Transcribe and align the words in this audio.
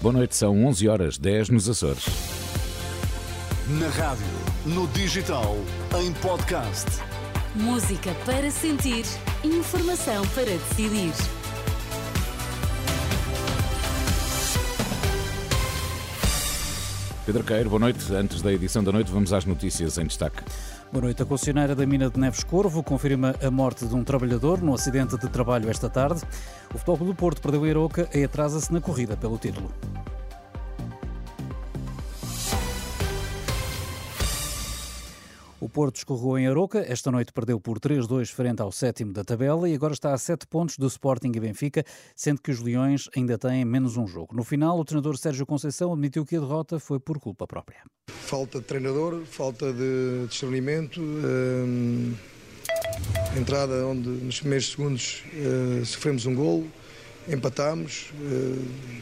Boa 0.00 0.14
noite, 0.14 0.34
são 0.34 0.64
11 0.64 0.88
horas 0.88 1.18
10 1.18 1.50
nos 1.50 1.68
Açores. 1.68 2.06
Na 3.78 3.88
rádio, 3.88 4.24
no 4.64 4.88
digital, 4.88 5.54
em 6.02 6.10
podcast. 6.14 6.86
Música 7.54 8.14
para 8.24 8.50
sentir, 8.50 9.04
informação 9.44 10.26
para 10.28 10.46
decidir. 10.46 11.12
Pedro 17.26 17.44
Queiro, 17.44 17.68
boa 17.68 17.80
noite. 17.80 18.14
Antes 18.14 18.40
da 18.40 18.50
edição 18.50 18.82
da 18.82 18.92
noite, 18.92 19.12
vamos 19.12 19.34
às 19.34 19.44
notícias 19.44 19.98
em 19.98 20.06
destaque. 20.06 20.42
Boa 20.92 21.02
noite. 21.02 21.22
A 21.22 21.26
concessionária 21.26 21.76
da 21.76 21.86
mina 21.86 22.10
de 22.10 22.18
Neves 22.18 22.42
Corvo 22.42 22.82
confirma 22.82 23.36
a 23.40 23.48
morte 23.48 23.86
de 23.86 23.94
um 23.94 24.02
trabalhador 24.02 24.60
no 24.60 24.74
acidente 24.74 25.16
de 25.16 25.28
trabalho 25.28 25.70
esta 25.70 25.88
tarde. 25.88 26.22
O 26.74 26.78
Futebol 26.78 27.06
do 27.06 27.14
Porto 27.14 27.40
perdeu 27.40 27.64
a 27.64 27.68
Aroca 27.68 28.08
e 28.12 28.24
atrasa-se 28.24 28.72
na 28.72 28.80
corrida 28.80 29.16
pelo 29.16 29.38
título. 29.38 29.70
Porto 35.70 35.96
escorregou 35.96 36.36
em 36.36 36.48
Aroca, 36.48 36.84
esta 36.86 37.10
noite 37.10 37.32
perdeu 37.32 37.60
por 37.60 37.78
3-2 37.78 38.30
frente 38.32 38.60
ao 38.60 38.72
sétimo 38.72 39.12
da 39.12 39.22
tabela 39.22 39.68
e 39.68 39.74
agora 39.74 39.92
está 39.92 40.12
a 40.12 40.18
7 40.18 40.46
pontos 40.46 40.76
do 40.76 40.86
Sporting 40.88 41.30
e 41.34 41.40
Benfica, 41.40 41.84
sendo 42.14 42.42
que 42.42 42.50
os 42.50 42.60
Leões 42.60 43.08
ainda 43.16 43.38
têm 43.38 43.64
menos 43.64 43.96
um 43.96 44.06
jogo. 44.06 44.34
No 44.34 44.42
final, 44.42 44.78
o 44.78 44.84
treinador 44.84 45.16
Sérgio 45.16 45.46
Conceição 45.46 45.92
admitiu 45.92 46.26
que 46.26 46.36
a 46.36 46.40
derrota 46.40 46.78
foi 46.80 46.98
por 46.98 47.18
culpa 47.20 47.46
própria. 47.46 47.82
Falta 48.08 48.58
de 48.58 48.64
treinador, 48.64 49.22
falta 49.24 49.72
de 49.72 50.26
discernimento, 50.28 51.00
hum, 51.00 52.14
entrada 53.36 53.86
onde 53.86 54.08
nos 54.08 54.40
primeiros 54.40 54.70
segundos 54.72 55.22
hum, 55.32 55.84
sofremos 55.84 56.26
um 56.26 56.34
golo, 56.34 56.66
empatámos, 57.28 58.12
hum, 58.20 59.00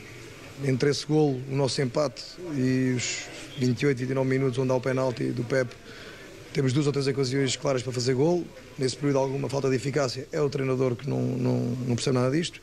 entre 0.64 0.90
esse 0.90 1.06
golo, 1.06 1.40
o 1.50 1.54
nosso 1.54 1.80
empate 1.80 2.22
e 2.54 2.94
os 2.96 3.24
28, 3.58 3.98
29 3.98 4.28
minutos 4.28 4.58
onde 4.58 4.70
há 4.72 4.74
o 4.74 4.80
penalti 4.80 5.30
do 5.30 5.44
Pepe, 5.44 5.74
temos 6.52 6.72
duas 6.72 6.86
ou 6.86 6.92
três 6.92 7.06
ocasiões 7.06 7.56
claras 7.56 7.82
para 7.82 7.92
fazer 7.92 8.14
gol. 8.14 8.44
Nesse 8.78 8.96
período, 8.96 9.18
alguma 9.18 9.48
falta 9.48 9.68
de 9.68 9.76
eficácia. 9.76 10.26
É 10.32 10.40
o 10.40 10.48
treinador 10.48 10.96
que 10.96 11.08
não, 11.08 11.20
não, 11.20 11.58
não 11.60 11.94
percebe 11.94 12.16
nada 12.16 12.30
disto. 12.30 12.60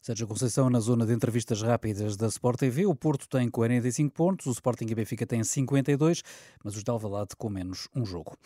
Sérgio 0.00 0.26
Conceição, 0.26 0.68
na 0.68 0.80
zona 0.80 1.06
de 1.06 1.14
entrevistas 1.14 1.62
rápidas 1.62 2.14
da 2.16 2.26
Sport 2.26 2.58
TV, 2.58 2.84
o 2.84 2.94
Porto 2.94 3.26
tem 3.26 3.48
45 3.48 4.14
pontos, 4.14 4.44
o 4.44 4.50
Sporting 4.50 4.84
e 4.90 4.94
Benfica 4.94 5.26
têm 5.26 5.42
52, 5.42 6.22
mas 6.62 6.76
os 6.76 6.84
de 6.84 6.90
Alvalade 6.90 7.30
com 7.38 7.48
menos 7.48 7.88
um 7.96 8.04
jogo. 8.04 8.36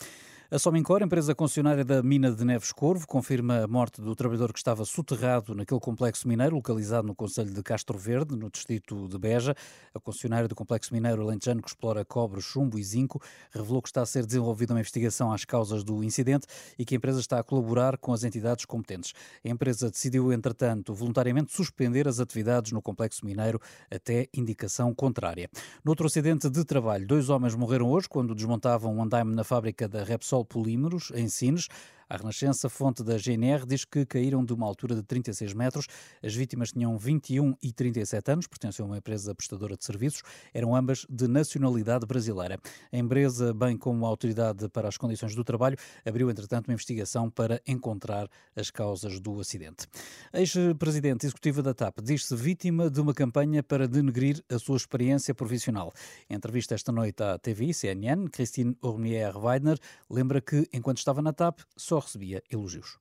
A 0.51 0.59
Somincor, 0.59 1.03
empresa 1.03 1.35
concessionária 1.35 1.85
da 1.85 2.03
mina 2.03 2.33
de 2.33 2.43
Neves 2.43 2.73
Corvo, 2.73 3.07
confirma 3.07 3.65
a 3.65 3.69
morte 3.69 4.01
do 4.01 4.17
trabalhador 4.17 4.51
que 4.51 4.59
estava 4.59 4.83
soterrado 4.87 5.55
naquele 5.55 5.79
complexo 5.79 6.27
mineiro 6.27 6.57
localizado 6.57 7.07
no 7.07 7.15
Conselho 7.15 7.53
de 7.53 7.63
Castro 7.63 7.99
Verde, 7.99 8.35
no 8.35 8.51
distrito 8.51 9.07
de 9.09 9.19
Beja. 9.19 9.55
A 9.95 10.01
concessionária 10.01 10.49
do 10.49 10.55
complexo 10.55 10.95
mineiro 10.95 11.21
alentejano 11.21 11.61
que 11.61 11.69
explora 11.69 12.03
cobre, 12.03 12.41
chumbo 12.41 12.79
e 12.79 12.83
zinco 12.83 13.21
revelou 13.51 13.83
que 13.83 13.91
está 13.91 14.01
a 14.01 14.07
ser 14.07 14.25
desenvolvida 14.25 14.73
uma 14.73 14.81
investigação 14.81 15.31
às 15.31 15.45
causas 15.45 15.85
do 15.85 16.03
incidente 16.03 16.47
e 16.79 16.85
que 16.87 16.95
a 16.95 16.97
empresa 16.97 17.21
está 17.21 17.39
a 17.39 17.43
colaborar 17.43 17.99
com 17.99 18.15
as 18.15 18.25
entidades 18.25 18.65
competentes. 18.65 19.12
A 19.45 19.51
empresa 19.51 19.91
decidiu, 19.91 20.33
entretanto, 20.33 20.95
voluntariamente 20.95 21.53
suspender 21.53 22.09
as 22.09 22.21
atividades 22.21 22.73
no 22.73 22.81
complexo 22.81 23.27
mineiro 23.27 23.61
até 23.91 24.27
indicação 24.33 24.95
contrária. 24.95 25.51
No 25.85 25.93
outro 25.93 26.07
acidente 26.07 26.49
de 26.49 26.65
trabalho, 26.65 27.07
dois 27.07 27.29
homens 27.29 27.55
morreram 27.55 27.91
hoje 27.91 28.09
quando 28.09 28.35
desmontavam 28.35 28.97
um 28.97 29.03
andaime 29.03 29.35
na 29.35 29.45
fábrica 29.45 29.87
da 29.87 30.03
Repsol 30.03 30.38
Polímeros, 30.44 31.12
em 31.14 31.28
Sines. 31.28 31.69
A 32.09 32.17
Renascença, 32.17 32.70
fonte 32.70 33.05
da 33.05 33.19
GNR, 33.19 33.67
diz 33.67 33.84
que 33.84 34.06
caíram 34.06 34.42
de 34.42 34.55
uma 34.55 34.67
altura 34.67 34.95
de 34.95 35.03
36 35.03 35.53
metros. 35.53 35.87
As 36.23 36.34
vítimas 36.34 36.73
tinham 36.73 36.97
21 36.97 37.55
e 37.62 37.70
37 37.70 38.33
anos, 38.33 38.47
pertenciam 38.47 38.87
a 38.87 38.91
uma 38.92 38.97
empresa 38.97 39.34
prestadora 39.34 39.77
de 39.77 39.84
serviços, 39.84 40.23
eram 40.55 40.75
ambas 40.75 41.05
de 41.11 41.28
nacionalidade 41.28 42.06
brasileira. 42.06 42.59
A 42.91 42.97
empresa, 42.97 43.53
bem 43.53 43.77
como 43.77 44.06
a 44.06 44.09
Autoridade 44.09 44.70
para 44.70 44.89
as 44.89 44.97
Condições 44.97 45.34
do 45.34 45.45
Trabalho, 45.45 45.77
abriu, 46.03 46.31
entretanto, 46.31 46.69
uma 46.69 46.73
investigação 46.73 47.28
para 47.28 47.60
encontrar 47.66 48.27
as 48.56 48.71
causas 48.71 49.21
do 49.21 49.38
acidente. 49.38 49.87
Ex-presidente 50.33 51.27
executiva 51.27 51.62
da 51.62 51.75
TAP 51.75 51.99
diz-se 52.03 52.34
vítima 52.34 52.88
de 52.88 53.03
uma 53.03 53.12
campanha 53.12 53.62
para 53.62 53.87
denegrir 53.87 54.43
a 54.49 54.59
sua 54.59 54.78
experiência 54.78 55.34
profissional. 55.34 55.93
Em 56.31 56.37
entrevista 56.37 56.75
esta 56.75 56.91
noite 56.91 57.22
à 57.22 57.38
TV 57.38 57.75
CNN, 57.75 58.31
Christine 58.31 58.75
Ormier-Weidner 58.81 59.78
lembra 60.09 60.41
que, 60.41 60.66
enquanto 60.72 60.97
estava 60.97 61.21
na 61.21 61.34
TAP, 61.34 61.60
só 61.77 61.97
recebia 62.00 62.42
elogios. 62.48 62.98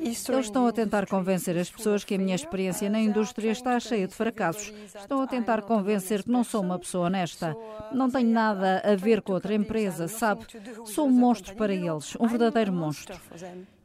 Eles 0.00 0.26
estão 0.46 0.66
a 0.66 0.72
tentar 0.72 1.06
convencer 1.06 1.56
as 1.56 1.70
pessoas 1.70 2.02
que 2.02 2.16
a 2.16 2.18
minha 2.18 2.34
experiência 2.34 2.90
na 2.90 2.98
indústria 2.98 3.52
está 3.52 3.78
cheia 3.78 4.08
de 4.08 4.16
fracassos. 4.16 4.74
Estão 4.96 5.22
a 5.22 5.28
tentar 5.28 5.62
convencer 5.62 6.24
que 6.24 6.30
não 6.30 6.42
sou 6.42 6.60
uma 6.60 6.76
pessoa 6.76 7.06
honesta. 7.06 7.56
Não 7.92 8.10
tenho 8.10 8.30
nada 8.30 8.82
a 8.84 8.96
ver 8.96 9.22
com 9.22 9.32
outra 9.32 9.54
empresa, 9.54 10.08
sabe? 10.08 10.44
Sou 10.86 11.06
um 11.06 11.12
monstro 11.12 11.54
para 11.54 11.72
eles, 11.72 12.16
um 12.18 12.26
verdadeiro 12.26 12.72
monstro. 12.72 13.16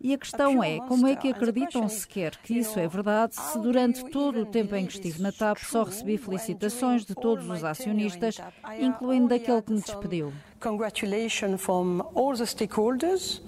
E 0.01 0.11
a 0.11 0.17
questão 0.17 0.63
é, 0.63 0.79
como 0.79 1.05
é 1.05 1.15
que 1.15 1.29
acreditam 1.29 1.87
sequer 1.87 2.35
que 2.37 2.57
isso 2.57 2.79
é 2.79 2.87
verdade 2.87 3.35
se 3.35 3.59
durante 3.59 4.03
todo 4.05 4.41
o 4.41 4.45
tempo 4.47 4.75
em 4.75 4.87
que 4.87 4.93
estive 4.93 5.21
na 5.21 5.31
TAP 5.31 5.59
só 5.59 5.83
recebi 5.83 6.17
felicitações 6.17 7.05
de 7.05 7.13
todos 7.13 7.47
os 7.47 7.63
acionistas, 7.63 8.39
incluindo 8.79 9.27
daquele 9.27 9.61
que 9.61 9.71
me 9.71 9.81
despediu? 9.81 10.33
Congratulations 10.59 11.61
from 11.61 12.01
all 12.15 12.35
the 12.35 12.45
stakeholders 12.45 13.39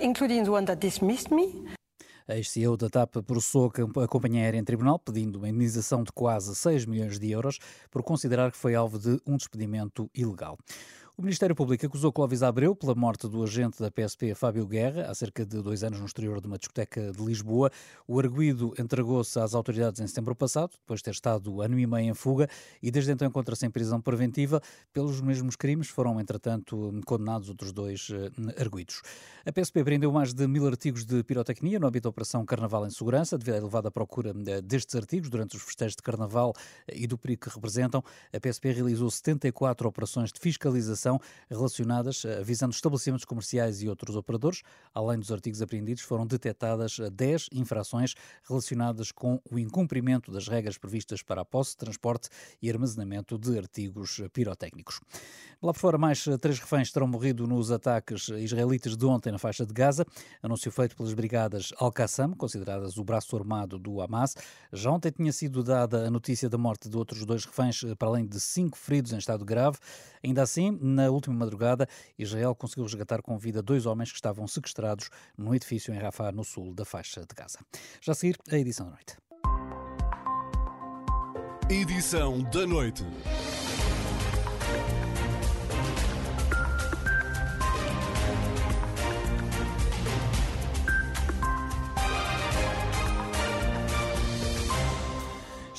including 0.00 0.44
the 0.44 0.50
one 0.50 0.66
that 0.66 0.80
dismissed 0.80 1.34
me. 1.34 1.64
A 2.26 2.36
ex-CEO 2.36 2.76
da 2.76 2.90
TAP 2.90 3.22
processou 3.26 3.72
a 4.02 4.06
companhia 4.06 4.42
aérea 4.42 4.58
em 4.58 4.64
tribunal, 4.64 4.98
pedindo 4.98 5.36
uma 5.36 5.48
indenização 5.48 6.02
de 6.02 6.12
quase 6.12 6.54
6 6.54 6.84
milhões 6.84 7.18
de 7.18 7.30
euros 7.30 7.58
por 7.90 8.02
considerar 8.02 8.52
que 8.52 8.58
foi 8.58 8.74
alvo 8.74 8.98
de 8.98 9.18
um 9.26 9.34
despedimento 9.36 10.10
ilegal. 10.14 10.58
O 11.18 11.22
Ministério 11.22 11.52
Público 11.52 11.84
acusou 11.84 12.12
Clóvis 12.12 12.44
Abreu 12.44 12.76
pela 12.76 12.94
morte 12.94 13.26
do 13.26 13.42
agente 13.42 13.82
da 13.82 13.90
PSP 13.90 14.36
Fábio 14.36 14.64
Guerra, 14.64 15.10
há 15.10 15.14
cerca 15.16 15.44
de 15.44 15.60
dois 15.60 15.82
anos 15.82 15.98
no 15.98 16.06
exterior 16.06 16.40
de 16.40 16.46
uma 16.46 16.56
discoteca 16.56 17.10
de 17.10 17.20
Lisboa. 17.24 17.72
O 18.06 18.20
arguído 18.20 18.72
entregou-se 18.78 19.36
às 19.36 19.52
autoridades 19.52 20.00
em 20.00 20.06
setembro 20.06 20.36
passado, 20.36 20.70
depois 20.78 21.00
de 21.00 21.04
ter 21.06 21.10
estado 21.10 21.60
ano 21.60 21.76
e 21.76 21.84
meio 21.88 22.12
em 22.12 22.14
fuga, 22.14 22.48
e 22.80 22.88
desde 22.88 23.10
então 23.10 23.26
encontra-se 23.26 23.66
em 23.66 23.70
prisão 23.70 24.00
preventiva. 24.00 24.62
Pelos 24.92 25.20
mesmos 25.20 25.56
crimes 25.56 25.88
foram, 25.88 26.20
entretanto, 26.20 26.92
condenados 27.04 27.48
outros 27.48 27.72
dois 27.72 28.10
uh, 28.10 28.30
arguídos. 28.56 29.02
A 29.44 29.50
PSP 29.50 29.82
prendeu 29.82 30.12
mais 30.12 30.32
de 30.32 30.46
mil 30.46 30.68
artigos 30.68 31.04
de 31.04 31.24
pirotecnia 31.24 31.80
no 31.80 31.88
âmbito 31.88 32.04
da 32.04 32.10
Operação 32.10 32.46
Carnaval 32.46 32.86
em 32.86 32.90
Segurança, 32.90 33.36
devido 33.36 33.54
à 33.54 33.58
elevada 33.58 33.90
procura 33.90 34.30
uh, 34.30 34.62
destes 34.62 34.94
artigos 34.94 35.28
durante 35.28 35.56
os 35.56 35.62
festejos 35.62 35.96
de 35.96 36.02
Carnaval 36.02 36.50
uh, 36.50 36.92
e 36.94 37.08
do 37.08 37.18
perigo 37.18 37.42
que 37.42 37.52
representam. 37.52 38.04
A 38.32 38.38
PSP 38.38 38.70
realizou 38.70 39.10
74 39.10 39.88
operações 39.88 40.30
de 40.32 40.38
fiscalização 40.38 41.07
relacionadas, 41.48 42.24
eh, 42.24 42.42
visando 42.42 42.74
estabelecimentos 42.74 43.24
comerciais 43.24 43.80
e 43.80 43.88
outros 43.88 44.16
operadores. 44.16 44.62
Além 44.92 45.18
dos 45.18 45.30
artigos 45.30 45.62
apreendidos, 45.62 46.02
foram 46.02 46.26
detectadas 46.26 46.98
10 47.12 47.42
eh, 47.52 47.58
infrações 47.58 48.14
relacionadas 48.46 49.12
com 49.12 49.40
o 49.50 49.58
incumprimento 49.58 50.32
das 50.32 50.48
regras 50.48 50.76
previstas 50.76 51.22
para 51.22 51.42
a 51.42 51.44
posse, 51.44 51.76
transporte 51.76 52.28
e 52.60 52.68
armazenamento 52.68 53.38
de 53.38 53.56
artigos 53.56 54.18
eh, 54.20 54.28
pirotécnicos. 54.28 55.00
Lá 55.62 55.72
por 55.72 55.80
fora, 55.80 55.98
mais 55.98 56.24
três 56.40 56.60
reféns 56.60 56.92
terão 56.92 57.08
morrido 57.08 57.46
nos 57.46 57.70
ataques 57.72 58.28
israelitas 58.28 58.96
de 58.96 59.04
ontem 59.06 59.32
na 59.32 59.38
faixa 59.38 59.66
de 59.66 59.72
Gaza, 59.72 60.06
anúncio 60.40 60.70
feito 60.70 60.96
pelas 60.96 61.14
brigadas 61.14 61.72
Al-Qassam, 61.78 62.32
consideradas 62.34 62.96
o 62.96 63.02
braço 63.02 63.36
armado 63.36 63.78
do 63.78 64.00
Hamas. 64.00 64.34
Já 64.72 64.90
ontem 64.90 65.10
tinha 65.10 65.32
sido 65.32 65.62
dada 65.64 66.06
a 66.06 66.10
notícia 66.10 66.48
da 66.48 66.56
morte 66.56 66.88
de 66.88 66.96
outros 66.96 67.24
dois 67.24 67.44
reféns, 67.44 67.82
para 67.98 68.08
além 68.08 68.26
de 68.26 68.38
cinco 68.38 68.78
feridos 68.78 69.12
em 69.12 69.18
estado 69.18 69.44
grave. 69.44 69.78
Ainda 70.22 70.42
assim, 70.42 70.70
na 70.98 71.10
última 71.10 71.36
madrugada, 71.36 71.88
Israel 72.18 72.54
conseguiu 72.54 72.84
resgatar 72.84 73.22
com 73.22 73.38
vida 73.38 73.62
dois 73.62 73.86
homens 73.86 74.10
que 74.10 74.16
estavam 74.16 74.48
sequestrados 74.48 75.10
num 75.36 75.54
edifício 75.54 75.94
em 75.94 75.98
Rafah, 75.98 76.32
no 76.32 76.44
sul 76.44 76.74
da 76.74 76.84
faixa 76.84 77.20
de 77.20 77.34
Gaza. 77.34 77.60
Já 78.00 78.12
a 78.12 78.14
seguir, 78.14 78.36
a 78.50 78.58
edição 78.58 78.86
da 78.86 78.92
noite. 78.92 79.16
Edição 81.70 82.42
da 82.42 82.66
noite. 82.66 83.04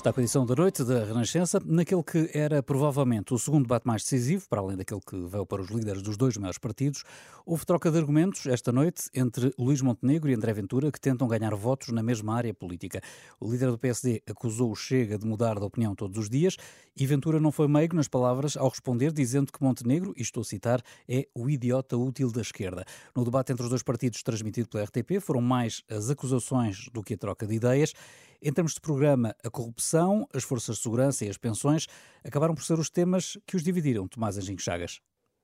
A 0.10 0.22
edição 0.22 0.44
da 0.44 0.56
noite 0.56 0.84
da 0.84 1.06
Renascença, 1.06 1.62
naquele 1.64 2.02
que 2.02 2.32
era 2.34 2.64
provavelmente 2.64 3.32
o 3.32 3.38
segundo 3.38 3.66
debate 3.66 3.86
mais 3.86 4.02
decisivo, 4.02 4.50
para 4.50 4.60
além 4.60 4.76
daquele 4.76 5.02
que 5.02 5.16
veio 5.16 5.46
para 5.46 5.62
os 5.62 5.70
líderes 5.70 6.02
dos 6.02 6.18
dois 6.18 6.36
maiores 6.36 6.58
partidos, 6.58 7.04
houve 7.46 7.64
troca 7.64 7.92
de 7.92 8.00
argumentos 8.00 8.48
esta 8.48 8.72
noite 8.72 9.04
entre 9.14 9.54
Luís 9.56 9.82
Montenegro 9.84 10.32
e 10.32 10.34
André 10.34 10.52
Ventura, 10.52 10.92
que 10.92 11.00
tentam 11.00 11.28
ganhar 11.28 11.54
votos 11.54 11.90
na 11.90 12.02
mesma 12.02 12.36
área 12.36 12.52
política. 12.52 13.02
O 13.40 13.52
líder 13.52 13.70
do 13.70 13.78
PSD 13.78 14.24
acusou 14.28 14.72
o 14.72 14.76
Chega 14.76 15.16
de 15.16 15.28
mudar 15.28 15.60
de 15.60 15.64
opinião 15.64 15.94
todos 15.94 16.18
os 16.18 16.28
dias 16.28 16.58
e 16.98 17.06
Ventura 17.06 17.40
não 17.40 17.52
foi 17.52 17.68
meigo 17.68 17.96
nas 17.96 18.08
palavras 18.08 18.58
ao 18.58 18.68
responder, 18.68 19.12
dizendo 19.12 19.52
que 19.54 19.62
Montenegro, 19.62 20.16
e 20.18 20.24
estou 20.24 20.42
a 20.42 20.44
citar, 20.46 20.82
é 21.08 21.28
o 21.36 21.48
idiota 21.48 21.96
útil 21.96 22.32
da 22.32 22.42
esquerda. 22.42 22.84
No 23.16 23.24
debate 23.24 23.52
entre 23.52 23.64
os 23.64 23.70
dois 23.70 23.84
partidos 23.84 24.24
transmitido 24.24 24.70
pela 24.70 24.86
RTP, 24.86 25.20
foram 25.22 25.40
mais 25.40 25.84
as 25.88 26.10
acusações 26.10 26.90
do 26.92 27.04
que 27.04 27.14
a 27.14 27.18
troca 27.18 27.46
de 27.46 27.54
ideias. 27.54 27.94
Em 28.41 28.53
termos 28.53 28.74
de 28.74 28.80
programa, 28.80 29.36
a 29.44 29.50
corrupção, 29.50 30.25
as 30.33 30.44
forças 30.44 30.77
de 30.77 30.83
segurança 30.83 31.25
e 31.25 31.30
as 31.30 31.38
pensões 31.38 31.88
acabaram 32.24 32.56
por 32.56 32.63
ser 32.63 32.80
os 32.80 32.89
temas 32.89 33.38
que 33.45 33.57
os 33.57 33.63
dividiram, 33.63 34.07
Tomás 34.07 34.38
Anjinho 34.38 34.59
Chagas. 34.59 35.01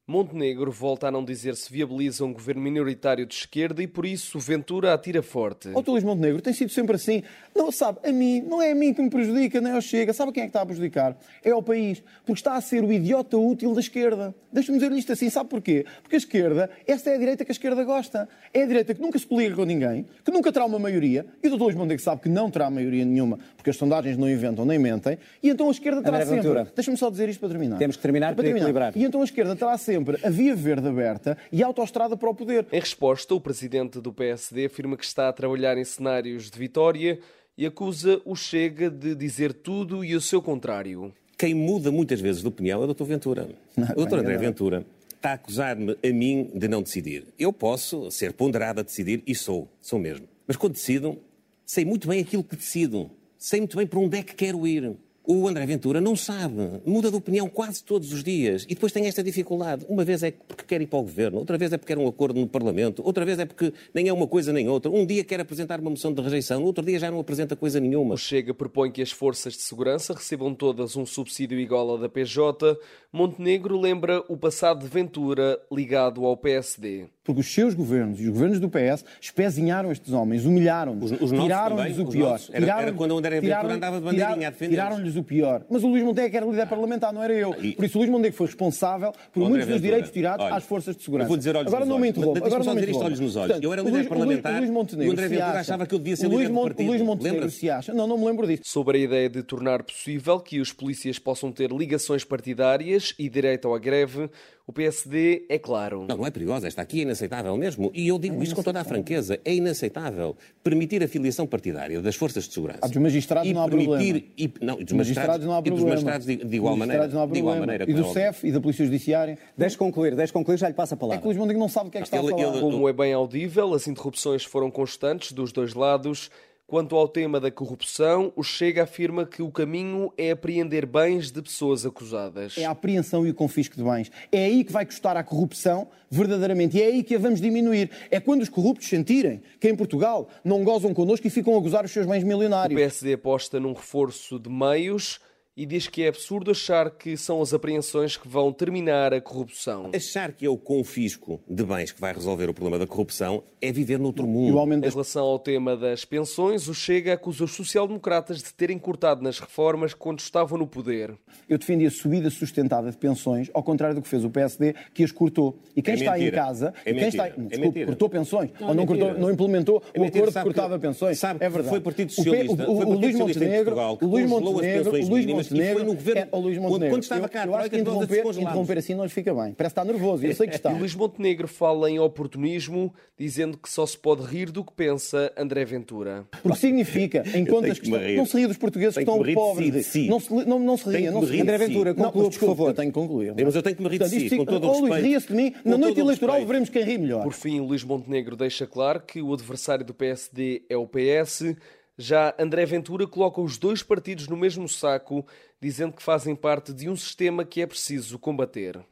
Montenegro 0.07 0.71
volta 0.71 1.07
a 1.07 1.11
não 1.11 1.25
dizer 1.25 1.55
se 1.55 1.73
viabiliza 1.73 2.23
um 2.23 2.31
governo 2.31 2.61
minoritário 2.61 3.25
de 3.25 3.33
esquerda 3.33 3.81
e 3.81 3.87
por 3.87 4.05
isso 4.05 4.37
Ventura 4.37 4.93
atira 4.93 5.23
forte. 5.23 5.69
O 5.69 5.81
Luís 5.81 6.03
Montenegro 6.03 6.43
tem 6.43 6.53
sido 6.53 6.71
sempre 6.71 6.95
assim. 6.95 7.23
Não, 7.55 7.71
sabe, 7.71 7.97
a 8.07 8.11
mim, 8.11 8.39
não 8.39 8.61
é 8.61 8.71
a 8.71 8.75
mim 8.75 8.93
que 8.93 9.01
me 9.01 9.09
prejudica, 9.09 9.59
nem 9.59 9.73
ao 9.73 9.81
Chega. 9.81 10.13
Sabe 10.13 10.31
quem 10.31 10.43
é 10.43 10.45
que 10.45 10.49
está 10.51 10.61
a 10.61 10.65
prejudicar? 10.65 11.17
É 11.43 11.49
ao 11.49 11.63
país. 11.63 12.03
Porque 12.23 12.33
está 12.33 12.53
a 12.53 12.61
ser 12.61 12.83
o 12.83 12.93
idiota 12.93 13.35
útil 13.35 13.73
da 13.73 13.79
esquerda. 13.79 14.35
Deixa-me 14.53 14.77
dizer 14.77 14.91
isto 14.91 15.11
assim, 15.11 15.27
sabe 15.27 15.49
porquê? 15.49 15.87
Porque 16.03 16.15
a 16.15 16.19
esquerda, 16.19 16.69
esta 16.85 17.09
é 17.09 17.15
a 17.15 17.17
direita 17.17 17.43
que 17.43 17.49
a 17.51 17.53
esquerda 17.53 17.83
gosta. 17.83 18.29
É 18.53 18.61
a 18.61 18.65
direita 18.67 18.93
que 18.93 19.01
nunca 19.01 19.17
se 19.17 19.25
coliga 19.25 19.55
com 19.55 19.65
ninguém, 19.65 20.05
que 20.23 20.31
nunca 20.31 20.51
terá 20.51 20.65
uma 20.65 20.77
maioria, 20.77 21.25
e 21.43 21.47
o 21.47 21.57
Dr. 21.57 21.63
Luís 21.63 21.75
Montenegro 21.75 22.03
sabe 22.03 22.21
que 22.21 22.29
não 22.29 22.51
terá 22.51 22.69
maioria 22.69 23.03
nenhuma, 23.03 23.39
porque 23.57 23.71
as 23.71 23.75
sondagens 23.75 24.17
não 24.17 24.29
inventam 24.29 24.63
nem 24.65 24.77
mentem, 24.77 25.17
e 25.41 25.49
então 25.49 25.67
a 25.67 25.71
esquerda 25.71 26.01
terá 26.01 26.17
André 26.17 26.25
sempre... 26.29 26.41
Ventura. 26.43 26.71
Deixa-me 26.73 26.95
só 26.95 27.09
dizer 27.09 27.27
isto 27.27 27.39
para 27.39 27.49
terminar. 27.49 27.77
Temos 27.77 27.97
que 27.97 28.01
terminar 28.01 28.33
para, 28.35 28.43
terminar. 28.43 28.65
equilibrar. 28.65 28.93
E 28.95 29.03
então 29.03 29.19
a 29.19 29.25
esquerda 29.25 29.55
terá 29.55 29.77
sempre 29.77 29.94
a 30.23 30.29
via 30.29 30.55
verde 30.55 30.87
aberta 30.87 31.37
e 31.51 31.63
a 31.63 31.67
autoestrada 31.67 32.17
para 32.17 32.29
o 32.29 32.35
poder. 32.35 32.67
Em 32.71 32.79
resposta, 32.79 33.33
o 33.33 33.41
presidente 33.41 33.99
do 33.99 34.13
PSD 34.13 34.65
afirma 34.65 34.97
que 34.97 35.05
está 35.05 35.29
a 35.29 35.33
trabalhar 35.33 35.77
em 35.77 35.83
cenários 35.83 36.49
de 36.49 36.57
vitória 36.57 37.19
e 37.57 37.65
acusa 37.65 38.21
o 38.25 38.35
Chega 38.35 38.89
de 38.89 39.15
dizer 39.15 39.53
tudo 39.53 40.03
e 40.03 40.15
o 40.15 40.21
seu 40.21 40.41
contrário. 40.41 41.13
Quem 41.37 41.53
muda 41.53 41.91
muitas 41.91 42.21
vezes 42.21 42.41
de 42.41 42.47
opinião 42.47 42.81
é 42.81 42.85
o 42.85 42.93
Dr. 42.93 43.03
Ventura. 43.03 43.49
o 43.95 44.05
Dr. 44.05 44.19
André 44.19 44.37
Ventura 44.37 44.85
está 45.15 45.31
a 45.31 45.33
acusar-me 45.33 45.97
a 46.03 46.13
mim 46.13 46.51
de 46.53 46.67
não 46.67 46.81
decidir. 46.81 47.25
Eu 47.37 47.51
posso 47.51 48.11
ser 48.11 48.33
ponderado 48.33 48.79
a 48.79 48.83
decidir 48.83 49.23
e 49.25 49.33
sou, 49.33 49.67
sou 49.81 49.99
mesmo. 49.99 50.27
Mas 50.47 50.55
quando 50.55 50.73
decido, 50.73 51.17
sei 51.65 51.83
muito 51.83 52.07
bem 52.07 52.21
aquilo 52.21 52.43
que 52.43 52.55
decido. 52.55 53.09
Sei 53.37 53.59
muito 53.59 53.75
bem 53.75 53.87
para 53.87 53.99
onde 53.99 54.17
é 54.17 54.23
que 54.23 54.35
quero 54.35 54.65
ir. 54.65 54.95
O 55.27 55.47
André 55.47 55.65
Ventura 55.65 55.99
não 55.99 56.15
sabe, 56.15 56.81
muda 56.85 57.09
de 57.09 57.15
opinião 57.15 57.49
quase 57.49 57.83
todos 57.83 58.13
os 58.13 58.23
dias 58.23 58.63
e 58.69 58.75
depois 58.75 58.91
tem 58.91 59.07
esta 59.07 59.23
dificuldade. 59.23 59.83
Uma 59.89 60.05
vez 60.05 60.21
é 60.21 60.29
porque 60.29 60.63
quer 60.63 60.79
ir 60.81 60.85
para 60.85 60.99
o 60.99 61.01
governo, 61.01 61.39
outra 61.39 61.57
vez 61.57 61.73
é 61.73 61.77
porque 61.77 61.95
quer 61.95 61.99
um 61.99 62.07
acordo 62.07 62.39
no 62.39 62.47
Parlamento, 62.47 63.01
outra 63.03 63.25
vez 63.25 63.39
é 63.39 63.45
porque 63.45 63.73
nem 63.91 64.07
é 64.07 64.13
uma 64.13 64.27
coisa 64.27 64.53
nem 64.53 64.69
outra. 64.69 64.91
Um 64.91 65.03
dia 65.03 65.23
quer 65.23 65.39
apresentar 65.39 65.79
uma 65.79 65.89
moção 65.89 66.13
de 66.13 66.21
rejeição, 66.21 66.59
no 66.59 66.67
outro 66.67 66.85
dia 66.85 66.99
já 66.99 67.09
não 67.09 67.19
apresenta 67.19 67.55
coisa 67.55 67.79
nenhuma. 67.79 68.13
O 68.13 68.17
Chega 68.17 68.53
propõe 68.53 68.91
que 68.91 69.01
as 69.01 69.11
forças 69.11 69.53
de 69.53 69.63
segurança 69.63 70.13
recebam 70.13 70.53
todas 70.53 70.95
um 70.95 71.07
subsídio 71.07 71.59
igual 71.59 71.89
ao 71.89 71.97
da 71.97 72.07
PJ. 72.07 72.77
Montenegro 73.11 73.79
lembra 73.79 74.23
o 74.29 74.37
passado 74.37 74.81
de 74.81 74.87
Ventura 74.87 75.59
ligado 75.71 76.23
ao 76.23 76.37
PSD. 76.37 77.05
Porque 77.23 77.41
os 77.41 77.51
seus 77.51 77.73
governos 77.73 78.19
e 78.21 78.25
os 78.25 78.29
governos 78.29 78.59
do 78.59 78.69
PS 78.69 79.03
espezinharam 79.19 79.91
estes 79.91 80.13
homens, 80.13 80.45
humilharam-nos, 80.45 81.11
tiraram-lhes 81.11 81.97
o 81.97 82.05
pior. 82.05 82.39
Era, 82.51 82.81
era 82.81 82.93
quando 82.93 83.13
o 83.13 83.17
André 83.17 83.41
Ventura 83.41 83.73
andava 83.73 83.97
de 83.97 84.05
bandeirinha 84.05 84.47
a 84.47 84.51
defender. 84.51 84.75
Tiraram-lhes 84.75 85.14
o 85.15 85.23
pior. 85.23 85.63
Mas 85.69 85.83
o 85.83 85.87
Luís 85.87 86.03
Montenegro 86.03 86.37
era 86.37 86.45
líder 86.45 86.67
parlamentar, 86.67 87.13
não 87.13 87.23
era 87.23 87.33
eu. 87.33 87.53
Por 87.53 87.85
isso 87.85 87.97
o 87.97 88.01
Luís 88.01 88.09
Montenegro 88.11 88.37
foi 88.37 88.47
responsável 88.47 89.11
por 89.33 89.41
André 89.41 89.49
muitos 89.49 89.67
dos 89.67 89.75
Ventura, 89.75 89.79
direitos 89.79 90.11
tirados 90.11 90.45
olha, 90.45 90.55
às 90.55 90.63
forças 90.63 90.95
de 90.95 91.03
segurança. 91.03 91.27
Vou 91.27 91.37
dizer 91.37 91.55
olhos 91.55 91.67
agora 91.67 91.85
nos 91.85 91.89
não 91.93 91.99
me 91.99 92.09
interrompa. 92.09 92.45
Agora 92.45 92.63
não 92.63 92.73
me 92.73 92.79
dizer 92.81 92.91
isto 92.91 93.03
olhos 93.03 93.19
nos 93.19 93.35
olhos. 93.35 93.47
Portanto, 93.47 93.63
eu 93.63 93.73
era 93.73 93.81
o 93.81 93.85
líder 93.85 93.97
Luís- 93.97 94.07
parlamentar 94.09 94.53
o 94.53 94.57
Luís 94.59 94.69
Montenegro 94.71 95.05
e 95.05 95.09
o 95.09 95.11
André 95.13 95.23
se 95.23 95.29
Ventura 95.29 95.49
acha- 95.51 95.59
achava 95.59 95.85
que 95.85 95.95
eu 95.95 95.99
devia 95.99 96.15
ser 96.15 96.25
o 96.27 96.29
Luís 96.29 96.41
líder 96.41 96.53
Mon- 96.53 96.63
partido. 96.63 96.85
O 96.85 96.89
Luís 96.89 97.01
Montenegro 97.01 97.49
se 97.49 97.69
acha... 97.69 97.93
Não, 97.93 98.07
não 98.07 98.17
me 98.17 98.25
lembro 98.25 98.45
disso. 98.47 98.61
Sobre 98.65 98.97
a 98.97 99.01
ideia 99.01 99.29
de 99.29 99.43
tornar 99.43 99.83
possível 99.83 100.39
que 100.39 100.59
os 100.59 100.71
polícias 100.73 101.17
possam 101.19 101.51
ter 101.51 101.71
ligações 101.71 102.23
partidárias 102.23 103.13
e 103.17 103.29
direito 103.29 103.73
à 103.73 103.79
greve, 103.79 104.29
o 104.67 104.73
PSD 104.73 105.45
é 105.47 105.59
claro. 105.59 106.05
Não, 106.09 106.17
não 106.17 106.25
é 106.25 106.31
perigosa. 106.31 106.67
Esta 106.67 106.81
aqui 106.81 106.99
é 106.99 107.01
inaceitável 107.03 107.55
mesmo. 107.55 107.91
E 107.93 108.07
eu 108.07 108.17
digo 108.17 108.41
isto 108.41 108.55
com 108.55 108.63
toda 108.63 108.81
a 108.81 108.83
franqueza. 108.83 109.39
É 109.45 109.53
inaceitável 109.53 110.35
permitir 110.63 111.03
a 111.03 111.07
filiação 111.07 111.45
partidária 111.45 112.01
das 112.01 112.15
forças 112.15 112.45
de 112.47 112.53
segurança. 112.53 112.79
Ah, 112.81 112.87
dos 112.87 112.97
magistrados 112.97 113.49
e 113.49 113.53
não 113.53 113.61
há 113.63 113.69
permitir, 113.69 113.87
problema. 113.89 114.23
E, 114.37 114.53
não, 114.61 114.73
e 114.75 114.77
dos 114.77 114.85
Dos 114.85 114.93
magistrados 114.97 115.45
não 115.45 115.53
há 115.53 115.59
e 115.59 115.61
dos 115.61 115.69
problema. 115.79 115.89
magistrados 115.89 116.25
de, 116.25 116.35
de 116.37 116.55
igual 116.55 116.73
Dos 116.73 116.79
maneira. 116.79 117.01
magistrados 117.03 117.13
não 117.13 117.21
há 117.21 117.25
de 117.33 117.39
igual 117.39 117.55
problema. 117.57 117.73
maneira. 117.79 117.91
E 117.91 117.93
é 117.93 118.07
do. 118.07 118.13
CEF 118.13 118.47
e 118.47 118.51
da 118.51 118.59
Polícia 118.61 118.85
Judiciária. 118.85 119.37
Deixe 119.57 119.77
concluir, 119.77 120.15
deixe 120.15 120.33
concluir, 120.33 120.57
já 120.57 120.67
lhe 120.67 120.73
passa 120.73 120.95
a 120.95 120.97
É 120.97 120.99
palavra. 120.99 121.21
que 121.21 121.27
o 121.27 121.29
Luís 121.29 121.37
Montenegro 121.37 121.59
não 121.59 121.69
sabe 121.69 121.89
o 121.89 121.91
que 121.91 121.97
é 121.99 122.01
que 122.01 122.07
está 122.07 122.17
Ele- 122.17 122.27
a 122.27 122.37
falar. 122.37 122.53
ele- 122.53 122.61
Como 122.61 122.89
é 122.89 122.93
bem 122.93 123.13
audível, 123.13 123.73
as 123.73 123.87
interrupções 123.87 124.43
foram 124.43 124.71
constantes 124.71 125.31
dos 125.31 125.51
dois 125.51 125.73
lados. 125.75 126.31
Quanto 126.67 126.95
ao 126.95 127.07
tema 127.07 127.39
da 127.39 127.51
corrupção, 127.51 128.33
o 128.35 128.41
Chega 128.41 128.81
afirma 128.81 129.23
que 129.23 129.39
o 129.43 129.51
caminho 129.51 130.11
é 130.17 130.31
apreender 130.31 130.83
bens 130.83 131.31
de 131.31 131.39
pessoas 131.39 131.85
acusadas. 131.85 132.57
É 132.57 132.65
a 132.65 132.71
apreensão 132.71 133.23
e 133.23 133.29
o 133.29 133.35
confisco 133.35 133.75
de 133.75 133.83
bens. 133.83 134.11
É 134.31 134.45
aí 134.45 134.63
que 134.63 134.71
vai 134.71 134.83
custar 134.83 135.15
a 135.15 135.23
corrupção, 135.23 135.87
verdadeiramente. 136.09 136.75
E 136.75 136.81
é 136.81 136.87
aí 136.87 137.03
que 137.03 137.13
a 137.13 137.19
vamos 137.19 137.39
diminuir. 137.39 137.91
É 138.09 138.19
quando 138.19 138.41
os 138.41 138.49
corruptos 138.49 138.87
sentirem 138.87 139.43
que 139.59 139.69
em 139.69 139.75
Portugal 139.75 140.27
não 140.43 140.63
gozam 140.63 140.91
connosco 140.91 141.27
e 141.27 141.29
ficam 141.29 141.55
a 141.55 141.59
gozar 141.59 141.85
os 141.85 141.91
seus 141.91 142.07
bens 142.07 142.23
O 142.23 142.27
milionários. 142.27 142.75
PSD 142.75 143.13
aposta 143.13 143.59
num 143.59 143.73
reforço 143.73 144.39
de 144.39 144.49
meios 144.49 145.19
e 145.57 145.65
diz 145.65 145.87
que 145.87 146.03
é 146.03 146.09
absurdo 146.09 146.51
achar 146.51 146.89
que 146.91 147.15
são 147.15 147.41
as 147.41 147.53
apreensões 147.53 148.17
que 148.17 148.27
vão 148.27 148.51
terminar 148.51 149.13
a 149.13 149.21
corrupção. 149.21 149.89
Achar 149.95 150.33
que 150.33 150.45
é 150.45 150.49
o 150.49 150.57
confisco 150.57 151.39
de 151.47 151.63
bens 151.63 151.93
que 151.93 152.01
vai 152.01 152.13
resolver 152.13 152.49
o 152.49 152.53
problema 152.53 152.77
da 152.77 152.85
corrupção 152.85 153.41
é 153.61 153.71
viver 153.71 153.97
noutro 153.97 154.25
E 154.25 154.27
o 154.27 154.31
mundo. 154.31 154.59
aumento 154.59 154.85
Em 154.85 154.89
relação 154.89 155.23
ao 155.25 155.39
tema 155.39 155.77
das 155.77 156.03
pensões, 156.03 156.67
o 156.67 156.73
Chega 156.73 157.13
acusa 157.13 157.45
os 157.45 157.53
social-democratas 157.55 158.39
de 158.43 158.53
terem 158.53 158.77
cortado 158.77 159.21
nas 159.23 159.39
reformas 159.39 159.93
quando 159.93 160.19
estavam 160.19 160.57
no 160.57 160.67
poder. 160.67 161.13
Eu 161.47 161.57
defendi 161.57 161.85
a 161.85 161.91
subida 161.91 162.29
sustentada 162.29 162.91
de 162.91 162.97
pensões, 162.97 163.49
ao 163.53 163.63
contrário 163.63 163.95
do 163.95 164.01
que 164.01 164.07
fez 164.09 164.25
o 164.25 164.29
PSD, 164.29 164.75
que 164.93 165.03
as 165.05 165.11
cortou. 165.11 165.57
E 165.75 165.81
quem 165.81 165.93
É 165.93 165.97
está 165.97 166.11
mentira. 166.13 166.29
em 166.29 166.39
casa, 166.39 166.73
É 166.79 166.83
quem 166.83 166.93
mentira. 166.95 167.07
está, 167.07 167.27
É 167.27 167.29
desculpe, 167.29 167.59
mentira. 167.59 167.85
cortou 167.87 168.09
pensões, 168.09 168.49
Não, 168.59 168.67
ou 168.67 168.73
é 168.73 168.75
não, 168.75 168.83
mentira. 168.85 169.05
cortou, 169.05 169.21
não 169.21 169.31
implementou 169.31 169.81
É 169.93 169.99
o 169.99 170.01
mentira, 170.03 170.25
acordo 170.25 170.27
que 170.27 170.33
sabe 170.33 170.49
que- 170.49 170.53
cortava 170.53 170.79
pensões. 170.79 171.17
sabe 171.17 171.39
é 171.43 171.47
verdade. 171.49 171.69
foi 171.69 171.79
o 171.79 171.81
Partido 171.81 172.09
P- 172.09 172.13
Socialista, 172.15 172.53
o, 172.53 172.57
foi 172.57 172.65
o 172.65 172.71
o, 172.71 172.77
Partido 172.77 172.99
Luís 172.99 173.11
Socialista 173.13 173.39
em 173.39 173.47
Montenegro, 173.47 173.65
Portugal 173.75 173.97
que 173.97 174.05
o 174.05 174.07
Luís 174.09 174.29
congelou 174.29 174.59
as 174.59 175.44
Montenegro, 175.49 175.55
Luís 175.55 175.69
e 175.69 175.73
foi 175.73 175.83
no 175.83 175.93
governo- 175.95 176.21
é, 176.21 176.37
Luís 176.37 176.57
quando- 176.57 176.63
Montenegro. 176.69 176.95
quando 176.95 177.03
estava 177.03 177.29
cá 177.29 177.41
a 177.41 177.45
eu, 177.45 177.51
eu 177.51 177.55
acho 177.57 177.69
que 177.69 177.77
interromper, 177.77 178.19
interromper 178.41 178.77
assim 178.77 178.95
não 178.95 179.03
lhe 179.03 179.09
fica 179.09 179.33
bem. 179.33 179.53
Parece 179.53 179.73
que 179.75 179.79
está 179.81 179.85
nervoso, 179.85 180.25
eu 180.25 180.35
sei 180.35 180.47
que 180.47 180.55
está. 180.55 180.71
E 180.71 180.75
o 180.75 180.77
Luís 180.79 180.95
Montenegro 180.95 181.47
fala 181.47 181.89
em 181.89 181.99
oportunismo, 181.99 182.93
dizendo 183.17 183.57
que 183.57 183.69
só 183.69 183.85
se 183.85 183.97
pode 183.97 184.23
rir 184.23 184.51
do 184.51 184.63
que 184.63 184.73
pensa 184.73 185.31
André 185.37 185.63
Ventura. 185.65 186.25
Porque 186.43 186.57
significa, 186.59 187.23
em 187.33 187.45
contas 187.45 187.79
que. 187.79 187.89
Não 188.15 188.25
se 188.25 188.37
ria 188.37 188.47
dos 188.47 188.57
portugueses 188.57 188.95
Tenho 188.95 189.05
que 189.05 189.11
estão 189.11 189.25
si, 189.25 189.33
pobres. 189.33 189.71
de 189.73 189.83
si. 189.83 190.07
Não 190.07 190.19
se, 190.19 190.33
não, 190.33 190.59
não 190.59 190.77
se 190.77 190.89
ria. 190.89 191.11
Não 191.11 191.25
se 191.25 191.39
André 191.41 191.57
si. 191.57 191.65
Ventura, 191.67 191.93
Não, 191.93 192.03
conclua, 192.05 192.29
por 192.29 192.39
favor. 192.39 192.67
Eu 192.69 192.73
tenho 192.73 192.91
que 192.91 192.99
concluir. 192.99 193.33
Mas 193.43 193.55
eu 193.55 193.63
tenho 193.63 193.75
que 193.75 193.83
me 193.83 193.89
rir 193.89 193.99
de 193.99 194.09
si, 194.09 194.25
isto 194.25 194.37
com 194.37 194.45
todo 194.45 194.63
o 194.65 194.67
Oh, 194.69 194.71
Luís, 194.79 194.83
respeito. 194.93 195.05
ria-se 195.07 195.27
de 195.27 195.33
mim. 195.33 195.53
Na 195.63 195.77
noite 195.77 195.99
eleitoral 195.99 196.45
veremos 196.45 196.69
quem 196.69 196.83
ri 196.83 196.97
melhor. 196.97 197.23
Por 197.23 197.33
fim, 197.33 197.59
Luís 197.61 197.83
Montenegro 197.83 198.35
deixa 198.35 198.65
claro 198.67 199.01
que 199.01 199.21
o 199.21 199.33
adversário 199.33 199.85
do 199.85 199.93
PSD 199.93 200.63
é 200.69 200.75
o 200.77 200.87
PS. 200.87 201.55
Já 201.97 202.35
André 202.37 202.65
Ventura 202.65 203.07
coloca 203.07 203.39
os 203.39 203.57
dois 203.57 203.81
partidos 203.81 204.27
no 204.27 204.35
mesmo 204.35 204.67
saco, 204.67 205.25
dizendo 205.61 205.93
que 205.93 206.03
fazem 206.03 206.35
parte 206.35 206.73
de 206.73 206.89
um 206.89 206.95
sistema 206.95 207.45
que 207.45 207.61
é 207.61 207.67
preciso 207.67 208.19
combater. 208.19 208.85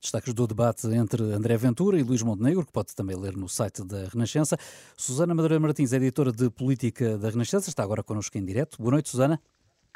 Destaques 0.00 0.34
do 0.34 0.48
debate 0.48 0.88
entre 0.88 1.22
André 1.22 1.56
Ventura 1.56 1.96
e 1.96 2.02
Luís 2.02 2.22
Montenegro, 2.22 2.66
que 2.66 2.72
pode 2.72 2.92
também 2.96 3.16
ler 3.16 3.36
no 3.36 3.48
site 3.48 3.84
da 3.84 4.08
Renascença. 4.08 4.56
Susana 4.96 5.32
Madureira 5.32 5.60
Martins, 5.60 5.92
editora 5.92 6.32
de 6.32 6.50
Política 6.50 7.16
da 7.16 7.30
Renascença, 7.30 7.68
está 7.68 7.84
agora 7.84 8.02
connosco 8.02 8.36
em 8.36 8.44
direto. 8.44 8.78
Boa 8.78 8.90
noite, 8.90 9.10
Susana. 9.10 9.40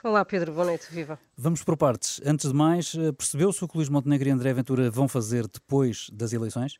Olá 0.04 0.24
Pedro, 0.24 0.52
boa 0.52 0.66
noite, 0.66 0.86
viva. 0.92 1.18
Vamos 1.36 1.64
por 1.64 1.76
partes. 1.76 2.20
Antes 2.24 2.48
de 2.48 2.54
mais, 2.54 2.94
eh, 2.94 3.10
percebeu-se 3.10 3.64
o 3.64 3.66
que 3.66 3.76
Luís 3.76 3.88
Montenegro 3.88 4.28
e 4.28 4.30
André 4.30 4.52
Ventura 4.52 4.88
vão 4.88 5.08
fazer 5.08 5.48
depois 5.48 6.08
das 6.12 6.32
eleições? 6.32 6.78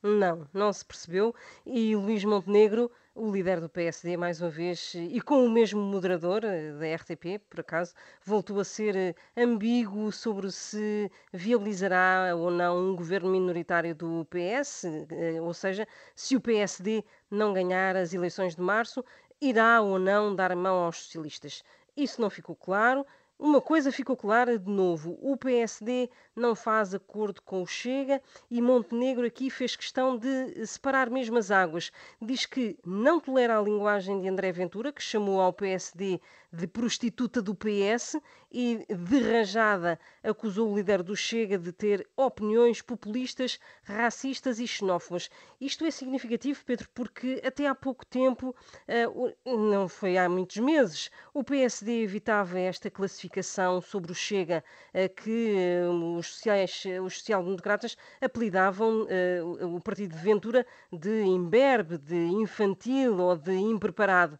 Não, 0.00 0.46
não 0.54 0.72
se 0.72 0.84
percebeu 0.84 1.34
e 1.66 1.96
Luís 1.96 2.24
Montenegro, 2.24 2.88
o 3.18 3.30
líder 3.32 3.60
do 3.60 3.68
PSD, 3.68 4.16
mais 4.16 4.40
uma 4.40 4.48
vez, 4.50 4.94
e 4.94 5.20
com 5.20 5.44
o 5.44 5.50
mesmo 5.50 5.80
moderador 5.80 6.44
eh, 6.44 6.72
da 6.72 6.86
RTP, 6.86 7.38
por 7.50 7.60
acaso, 7.60 7.92
voltou 8.24 8.60
a 8.60 8.64
ser 8.64 8.94
eh, 8.96 9.14
ambíguo 9.36 10.12
sobre 10.12 10.50
se 10.52 11.10
viabilizará 11.32 12.34
ou 12.36 12.50
não 12.50 12.78
um 12.78 12.96
governo 12.96 13.30
minoritário 13.30 13.94
do 13.94 14.24
PS, 14.30 14.84
eh, 15.10 15.40
ou 15.40 15.52
seja, 15.52 15.86
se 16.14 16.36
o 16.36 16.40
PSD 16.40 17.04
não 17.30 17.52
ganhar 17.52 17.96
as 17.96 18.14
eleições 18.14 18.54
de 18.54 18.62
março, 18.62 19.04
irá 19.40 19.80
ou 19.80 19.98
não 19.98 20.34
dar 20.34 20.54
mão 20.56 20.84
aos 20.84 20.98
socialistas. 21.02 21.62
Isso 21.96 22.20
não 22.20 22.30
ficou 22.30 22.54
claro. 22.56 23.04
Uma 23.38 23.60
coisa 23.60 23.92
ficou 23.92 24.16
clara 24.16 24.58
de 24.58 24.68
novo: 24.68 25.16
o 25.22 25.36
PSD 25.36 26.10
não 26.34 26.56
faz 26.56 26.92
acordo 26.92 27.40
com 27.40 27.62
o 27.62 27.66
Chega 27.66 28.20
e 28.50 28.60
Montenegro 28.60 29.24
aqui 29.24 29.48
fez 29.48 29.76
questão 29.76 30.18
de 30.18 30.66
separar 30.66 31.08
mesmo 31.08 31.38
as 31.38 31.52
águas. 31.52 31.92
Diz 32.20 32.46
que 32.46 32.76
não 32.84 33.20
tolera 33.20 33.56
a 33.56 33.62
linguagem 33.62 34.20
de 34.20 34.28
André 34.28 34.50
Ventura, 34.50 34.92
que 34.92 35.00
chamou 35.00 35.40
ao 35.40 35.52
PSD 35.52 36.20
de 36.50 36.66
prostituta 36.66 37.42
do 37.42 37.54
PS 37.54 38.16
e, 38.50 38.86
de 38.88 39.20
rajada, 39.20 40.00
acusou 40.22 40.72
o 40.72 40.76
líder 40.76 41.02
do 41.02 41.14
Chega 41.14 41.58
de 41.58 41.72
ter 41.72 42.08
opiniões 42.16 42.80
populistas, 42.80 43.58
racistas 43.82 44.58
e 44.58 44.66
xenófobas. 44.66 45.28
Isto 45.60 45.84
é 45.84 45.90
significativo, 45.90 46.64
Pedro, 46.64 46.88
porque 46.94 47.42
até 47.44 47.66
há 47.66 47.74
pouco 47.74 48.06
tempo, 48.06 48.56
eh, 48.86 49.04
não 49.44 49.88
foi 49.88 50.16
há 50.16 50.26
muitos 50.28 50.56
meses, 50.56 51.10
o 51.34 51.44
PSD 51.44 52.02
evitava 52.02 52.58
esta 52.58 52.90
classificação 52.90 53.82
sobre 53.82 54.12
o 54.12 54.14
Chega 54.14 54.64
eh, 54.94 55.08
que 55.08 55.54
eh, 55.54 55.86
os 55.86 56.28
sociais, 56.28 56.84
os 57.04 57.18
social-democratas 57.18 57.94
apelidavam 58.22 59.06
o 59.62 59.80
partido 59.80 60.16
de 60.16 60.22
Ventura 60.22 60.66
de 60.90 61.22
imberbe, 61.24 61.98
de 61.98 62.16
infantil 62.16 63.18
ou 63.18 63.36
de 63.36 63.52
impreparado. 63.52 64.38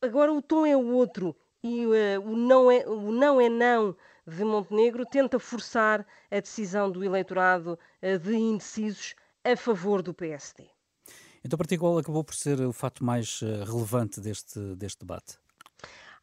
agora 0.00 0.32
o 0.32 0.40
tom 0.40 0.64
é 0.64 0.76
o 0.76 0.92
outro 0.92 1.34
e 1.62 1.86
uh, 1.86 2.20
o, 2.24 2.36
não 2.36 2.70
é, 2.70 2.86
o 2.86 3.10
não 3.10 3.40
é 3.40 3.48
não 3.48 3.96
de 4.26 4.44
Montenegro 4.44 5.04
tenta 5.06 5.38
forçar 5.38 6.06
a 6.30 6.40
decisão 6.40 6.90
do 6.90 7.02
eleitorado 7.02 7.78
uh, 8.02 8.18
de 8.18 8.34
indecisos 8.36 9.14
a 9.44 9.56
favor 9.56 10.02
do 10.02 10.12
PSD. 10.12 10.66
Então, 11.44 11.56
para 11.56 11.66
ti, 11.66 11.78
qual 11.78 11.96
acabou 11.98 12.24
por 12.24 12.34
ser 12.34 12.60
o 12.60 12.72
fato 12.72 13.04
mais 13.04 13.40
uh, 13.42 13.64
relevante 13.64 14.20
deste, 14.20 14.58
deste 14.76 15.00
debate? 15.00 15.38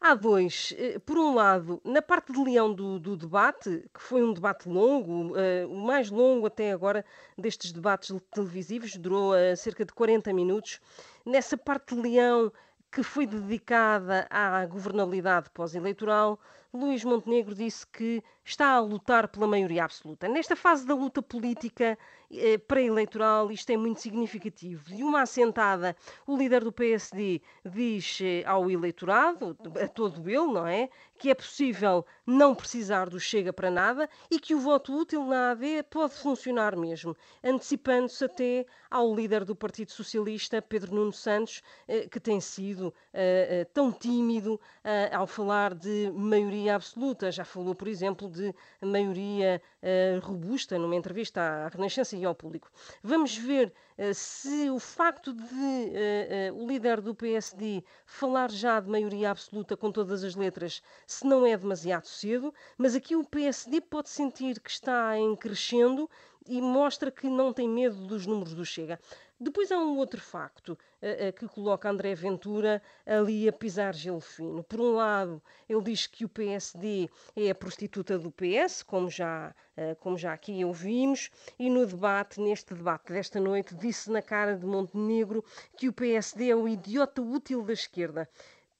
Há 0.00 0.14
dois. 0.14 0.74
Por 1.06 1.18
um 1.18 1.34
lado, 1.34 1.80
na 1.82 2.02
parte 2.02 2.32
de 2.32 2.38
leão 2.38 2.72
do, 2.72 2.98
do 3.00 3.16
debate, 3.16 3.84
que 3.92 4.00
foi 4.00 4.22
um 4.22 4.32
debate 4.32 4.68
longo, 4.68 5.32
uh, 5.32 5.68
o 5.68 5.76
mais 5.86 6.10
longo 6.10 6.46
até 6.46 6.70
agora 6.70 7.04
destes 7.36 7.72
debates 7.72 8.14
televisivos, 8.30 8.94
durou 8.96 9.32
uh, 9.32 9.56
cerca 9.56 9.84
de 9.84 9.92
40 9.92 10.32
minutos. 10.34 10.80
Nessa 11.24 11.56
parte 11.56 11.94
de 11.94 12.02
leão 12.02 12.52
que 12.90 13.02
foi 13.02 13.26
dedicada 13.26 14.26
à 14.30 14.64
governabilidade 14.66 15.50
pós-eleitoral, 15.50 16.38
Luís 16.72 17.04
Montenegro 17.04 17.54
disse 17.54 17.86
que 17.86 18.22
está 18.44 18.72
a 18.72 18.80
lutar 18.80 19.28
pela 19.28 19.46
maioria 19.46 19.84
absoluta. 19.84 20.28
Nesta 20.28 20.54
fase 20.54 20.86
da 20.86 20.94
luta 20.94 21.20
política 21.22 21.98
eh, 22.30 22.58
pré-eleitoral, 22.58 23.50
isto 23.50 23.70
é 23.70 23.76
muito 23.76 24.00
significativo. 24.00 24.84
De 24.84 25.02
uma 25.02 25.22
assentada, 25.22 25.96
o 26.26 26.36
líder 26.36 26.62
do 26.62 26.72
PSD 26.72 27.40
diz 27.64 28.18
eh, 28.20 28.44
ao 28.46 28.70
eleitorado, 28.70 29.56
a 29.82 29.88
todo 29.88 30.28
ele, 30.28 30.46
não 30.46 30.66
é? 30.66 30.88
Que 31.18 31.30
é 31.30 31.34
possível 31.34 32.04
não 32.26 32.54
precisar 32.54 33.08
do 33.08 33.18
Chega 33.18 33.52
para 33.52 33.70
nada 33.70 34.08
e 34.30 34.38
que 34.38 34.54
o 34.54 34.60
voto 34.60 34.94
útil 34.94 35.24
na 35.24 35.52
AD 35.52 35.84
pode 35.90 36.14
funcionar 36.14 36.76
mesmo, 36.76 37.16
antecipando-se 37.42 38.24
até 38.24 38.66
ao 38.90 39.14
líder 39.14 39.44
do 39.44 39.56
Partido 39.56 39.90
Socialista, 39.92 40.60
Pedro 40.62 40.94
Nuno 40.94 41.12
Santos, 41.12 41.62
eh, 41.88 42.08
que 42.08 42.20
tem 42.20 42.40
sido 42.40 42.92
eh, 43.12 43.60
eh, 43.62 43.64
tão 43.64 43.92
tímido 43.92 44.60
eh, 44.84 45.10
ao 45.12 45.26
falar 45.26 45.74
de 45.74 46.10
maioria 46.14 46.65
maioria 46.66 46.74
absoluta. 46.74 47.30
Já 47.30 47.44
falou, 47.44 47.74
por 47.74 47.88
exemplo, 47.88 48.28
de 48.28 48.54
maioria 48.82 49.62
uh, 49.82 50.26
robusta 50.26 50.78
numa 50.78 50.96
entrevista 50.96 51.40
à 51.40 51.68
Renascença 51.68 52.16
e 52.16 52.24
ao 52.24 52.34
público. 52.34 52.70
Vamos 53.02 53.36
ver 53.36 53.72
uh, 53.98 54.12
se 54.12 54.68
o 54.70 54.78
facto 54.78 55.32
de 55.32 55.44
uh, 55.44 56.54
o 56.54 56.66
líder 56.66 57.00
do 57.00 57.14
PSD 57.14 57.84
falar 58.04 58.50
já 58.50 58.80
de 58.80 58.90
maioria 58.90 59.30
absoluta 59.30 59.76
com 59.76 59.92
todas 59.92 60.24
as 60.24 60.34
letras, 60.34 60.82
se 61.06 61.26
não 61.26 61.46
é 61.46 61.56
demasiado 61.56 62.06
cedo, 62.06 62.52
mas 62.76 62.94
aqui 62.94 63.14
o 63.14 63.24
PSD 63.24 63.80
pode 63.80 64.08
sentir 64.08 64.60
que 64.60 64.70
está 64.70 65.16
em 65.16 65.36
crescendo 65.36 66.10
e 66.48 66.60
mostra 66.60 67.10
que 67.10 67.28
não 67.28 67.52
tem 67.52 67.68
medo 67.68 68.06
dos 68.06 68.26
números 68.26 68.54
do 68.54 68.64
Chega. 68.64 69.00
Depois 69.38 69.70
há 69.70 69.78
um 69.78 69.98
outro 69.98 70.18
facto 70.18 70.70
uh, 70.70 71.28
uh, 71.28 71.32
que 71.34 71.46
coloca 71.46 71.90
André 71.90 72.14
Ventura 72.14 72.82
ali 73.04 73.46
a 73.46 73.52
pisar 73.52 73.94
gelo 73.94 74.20
fino. 74.20 74.64
Por 74.64 74.80
um 74.80 74.94
lado, 74.94 75.42
ele 75.68 75.82
diz 75.82 76.06
que 76.06 76.24
o 76.24 76.28
PSD 76.28 77.10
é 77.36 77.50
a 77.50 77.54
prostituta 77.54 78.18
do 78.18 78.32
PS, 78.32 78.82
como 78.82 79.10
já, 79.10 79.54
uh, 79.76 79.94
como 79.96 80.16
já 80.16 80.32
aqui 80.32 80.64
ouvimos, 80.64 81.30
e 81.58 81.68
no 81.68 81.84
debate, 81.84 82.40
neste 82.40 82.72
debate 82.72 83.12
desta 83.12 83.38
noite, 83.38 83.74
disse 83.74 84.10
na 84.10 84.22
cara 84.22 84.56
de 84.56 84.64
Montenegro 84.64 85.44
que 85.76 85.86
o 85.86 85.92
PSD 85.92 86.48
é 86.48 86.56
o 86.56 86.66
idiota 86.66 87.20
útil 87.20 87.62
da 87.62 87.74
esquerda. 87.74 88.26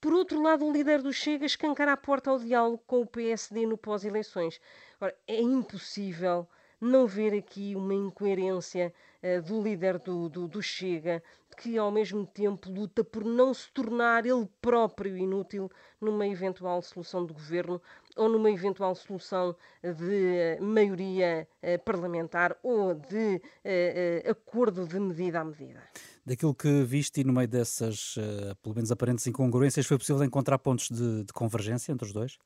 Por 0.01 0.15
outro 0.15 0.41
lado, 0.41 0.65
o 0.65 0.73
líder 0.73 1.03
do 1.03 1.13
Chega 1.13 1.45
escancar 1.45 1.89
a 1.89 1.99
porta 1.99 2.31
ao 2.31 2.39
diálogo 2.39 2.83
com 2.87 3.03
o 3.03 3.07
PSD 3.07 3.67
no 3.67 3.77
pós-eleições. 3.77 4.59
Ora, 4.99 5.15
é 5.27 5.39
impossível 5.39 6.49
não 6.81 7.07
ver 7.07 7.37
aqui 7.37 7.75
uma 7.75 7.95
incoerência 7.95 8.93
do 9.47 9.63
líder 9.63 9.99
do, 9.99 10.29
do, 10.29 10.49
do, 10.49 10.63
Chega, 10.63 11.23
que 11.57 11.79
ao 11.79 11.91
mesmo 11.91 12.27
tempo 12.27 12.71
luta 12.71 13.03
por 13.03 13.25
não 13.25 13.53
se 13.53 13.71
tornar 13.73 14.27
ele 14.27 14.49
próprio 14.61 15.17
inútil 15.17 15.71
numa 16.01 16.27
eventual 16.27 16.83
solução 16.83 17.25
de 17.25 17.33
governo 17.33 17.81
ou 18.17 18.29
numa 18.29 18.51
eventual 18.51 18.95
solução 18.95 19.57
de 19.83 20.59
uh, 20.61 20.65
maioria 20.65 21.49
uh, 21.63 21.85
parlamentar 21.85 22.57
ou 22.63 22.95
de 22.95 23.41
acordo 24.29 24.87
de 24.87 24.99
medida 24.99 25.41
a 25.41 25.45
medida. 25.45 25.83
Daquilo 26.25 26.55
que 26.55 26.83
viste 26.83 27.21
e 27.21 27.25
no 27.25 27.33
meio 27.33 27.47
dessas, 27.47 28.17
pelo 28.63 28.75
menos 28.75 28.91
aparentes 28.91 29.27
incongruências, 29.27 29.87
foi 29.87 29.97
possível 29.97 30.25
encontrar 30.25 30.59
pontos 30.59 30.89
de, 30.91 31.25
de 31.25 31.33
convergência 31.33 31.93
entre 31.93 32.07
os 32.07 32.13
dois? 32.13 32.37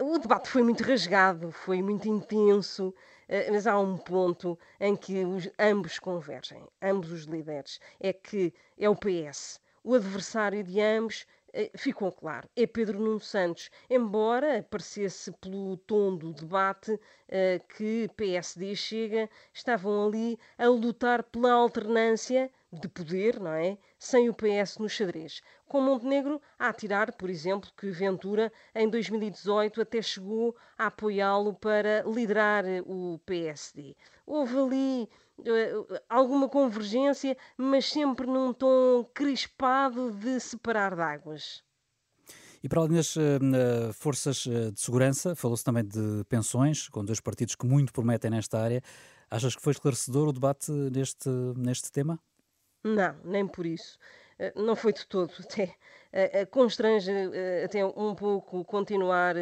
o 0.00 0.18
debate 0.18 0.48
foi 0.48 0.62
muito 0.62 0.82
rasgado, 0.82 1.50
foi 1.50 1.82
muito 1.82 2.08
intenso, 2.08 2.94
eh, 2.94 3.17
mas 3.50 3.66
há 3.66 3.78
um 3.78 3.96
ponto 3.96 4.58
em 4.80 4.96
que 4.96 5.24
os, 5.24 5.48
ambos 5.58 5.98
convergem, 5.98 6.66
ambos 6.82 7.12
os 7.12 7.24
líderes. 7.24 7.80
É 8.00 8.12
que 8.12 8.52
é 8.78 8.88
o 8.88 8.96
PS, 8.96 9.60
o 9.84 9.94
adversário 9.94 10.62
de 10.62 10.80
ambos 10.80 11.26
eh, 11.52 11.70
ficou 11.76 12.12
claro. 12.12 12.48
É 12.56 12.66
Pedro 12.66 12.98
Nuno 12.98 13.20
Santos, 13.20 13.70
embora 13.88 14.62
parecesse 14.62 15.32
pelo 15.32 15.76
tom 15.76 16.16
do 16.16 16.32
debate 16.32 16.98
eh, 17.28 17.60
que 17.76 18.08
PSD 18.16 18.72
e 18.72 18.76
Chega 18.76 19.30
estavam 19.52 20.06
ali 20.06 20.38
a 20.58 20.66
lutar 20.68 21.22
pela 21.22 21.52
alternância 21.52 22.50
de 22.72 22.88
poder, 22.88 23.40
não 23.40 23.52
é? 23.52 23.78
Sem 23.98 24.28
o 24.28 24.34
PS 24.34 24.78
no 24.78 24.88
xadrez. 24.88 25.40
Com 25.66 25.80
Montenegro 25.80 26.40
a 26.58 26.68
atirar, 26.68 27.12
por 27.12 27.30
exemplo, 27.30 27.70
que 27.76 27.90
Ventura 27.90 28.52
em 28.74 28.88
2018 28.88 29.80
até 29.80 30.02
chegou 30.02 30.56
a 30.76 30.86
apoiá-lo 30.86 31.54
para 31.54 32.02
liderar 32.02 32.64
o 32.86 33.18
PSD. 33.24 33.96
Houve 34.26 34.58
ali 34.58 35.08
uh, 35.38 36.00
alguma 36.08 36.48
convergência, 36.48 37.36
mas 37.56 37.88
sempre 37.88 38.26
num 38.26 38.52
tom 38.52 39.04
crispado 39.14 40.12
de 40.12 40.38
separar 40.38 40.94
d'águas. 40.94 41.62
E 42.62 42.68
para 42.68 42.80
além 42.80 42.94
das 42.94 43.16
uh, 43.16 43.92
forças 43.92 44.38
de 44.38 44.80
segurança, 44.80 45.34
falou-se 45.34 45.64
também 45.64 45.84
de 45.84 46.24
pensões, 46.28 46.88
com 46.88 47.04
dois 47.04 47.20
partidos 47.20 47.54
que 47.54 47.64
muito 47.64 47.92
prometem 47.92 48.30
nesta 48.30 48.58
área. 48.58 48.82
Achas 49.30 49.54
que 49.54 49.62
foi 49.62 49.72
esclarecedor 49.72 50.28
o 50.28 50.32
debate 50.32 50.70
neste, 50.70 51.28
neste 51.56 51.92
tema? 51.92 52.18
Não, 52.84 53.16
nem 53.24 53.46
por 53.46 53.66
isso. 53.66 53.98
Eh, 54.38 54.52
não 54.56 54.76
foi 54.76 54.92
de 54.92 55.06
todo. 55.06 55.32
Até 55.40 55.76
eh, 56.12 56.40
eh, 56.42 56.46
constrange 56.46 57.10
até 57.64 57.84
um 57.84 58.14
pouco 58.14 58.64
continuar 58.64 59.34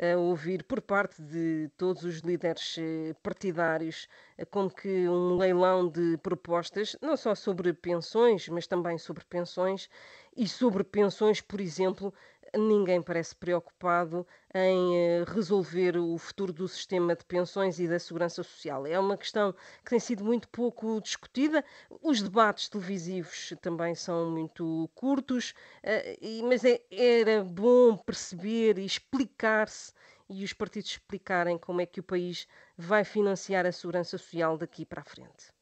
a 0.00 0.16
ouvir 0.16 0.62
por 0.64 0.80
parte 0.80 1.20
de 1.22 1.68
todos 1.76 2.02
os 2.04 2.18
líderes 2.20 2.76
partidários 3.22 4.08
como 4.50 4.70
que 4.70 5.08
um 5.08 5.36
leilão 5.36 5.88
de 5.88 6.16
propostas, 6.18 6.96
não 7.02 7.16
só 7.16 7.34
sobre 7.34 7.72
pensões, 7.72 8.48
mas 8.48 8.66
também 8.66 8.96
sobre 8.98 9.24
pensões 9.24 9.88
e 10.36 10.46
sobre 10.48 10.84
pensões, 10.84 11.40
por 11.40 11.60
exemplo, 11.60 12.12
ninguém 12.56 13.02
parece 13.02 13.34
preocupado 13.34 14.26
em 14.54 14.96
eh, 14.96 15.24
resolver 15.26 15.96
o 15.96 16.16
futuro 16.18 16.52
do 16.52 16.66
sistema 16.68 17.14
de 17.14 17.24
pensões 17.24 17.78
e 17.78 17.88
da 17.88 17.98
segurança 17.98 18.42
social. 18.42 18.86
É 18.86 18.98
uma 18.98 19.16
questão 19.16 19.52
que 19.84 19.90
tem 19.90 20.00
sido 20.00 20.24
muito 20.24 20.48
pouco 20.48 21.00
discutida. 21.00 21.64
Os 22.02 22.22
debates 22.22 22.68
televisivos 22.68 23.52
também 23.60 23.94
são 23.94 24.30
muito 24.30 24.90
curtos, 24.94 25.54
eh, 25.82 26.18
mas 26.44 26.64
é, 26.64 26.80
era 26.90 27.44
bom 27.44 27.96
perceber 27.96 28.78
e 28.78 28.84
explicar-se 28.86 29.92
e 30.28 30.44
os 30.44 30.52
partidos 30.52 30.90
explicarem 30.90 31.58
como 31.58 31.80
é 31.80 31.86
que 31.86 32.00
o 32.00 32.02
país 32.02 32.46
vai 32.76 33.04
financiar 33.04 33.66
a 33.66 33.72
segurança 33.72 34.16
social 34.18 34.58
daqui 34.58 34.84
para 34.84 35.00
a 35.00 35.04
frente. 35.04 35.57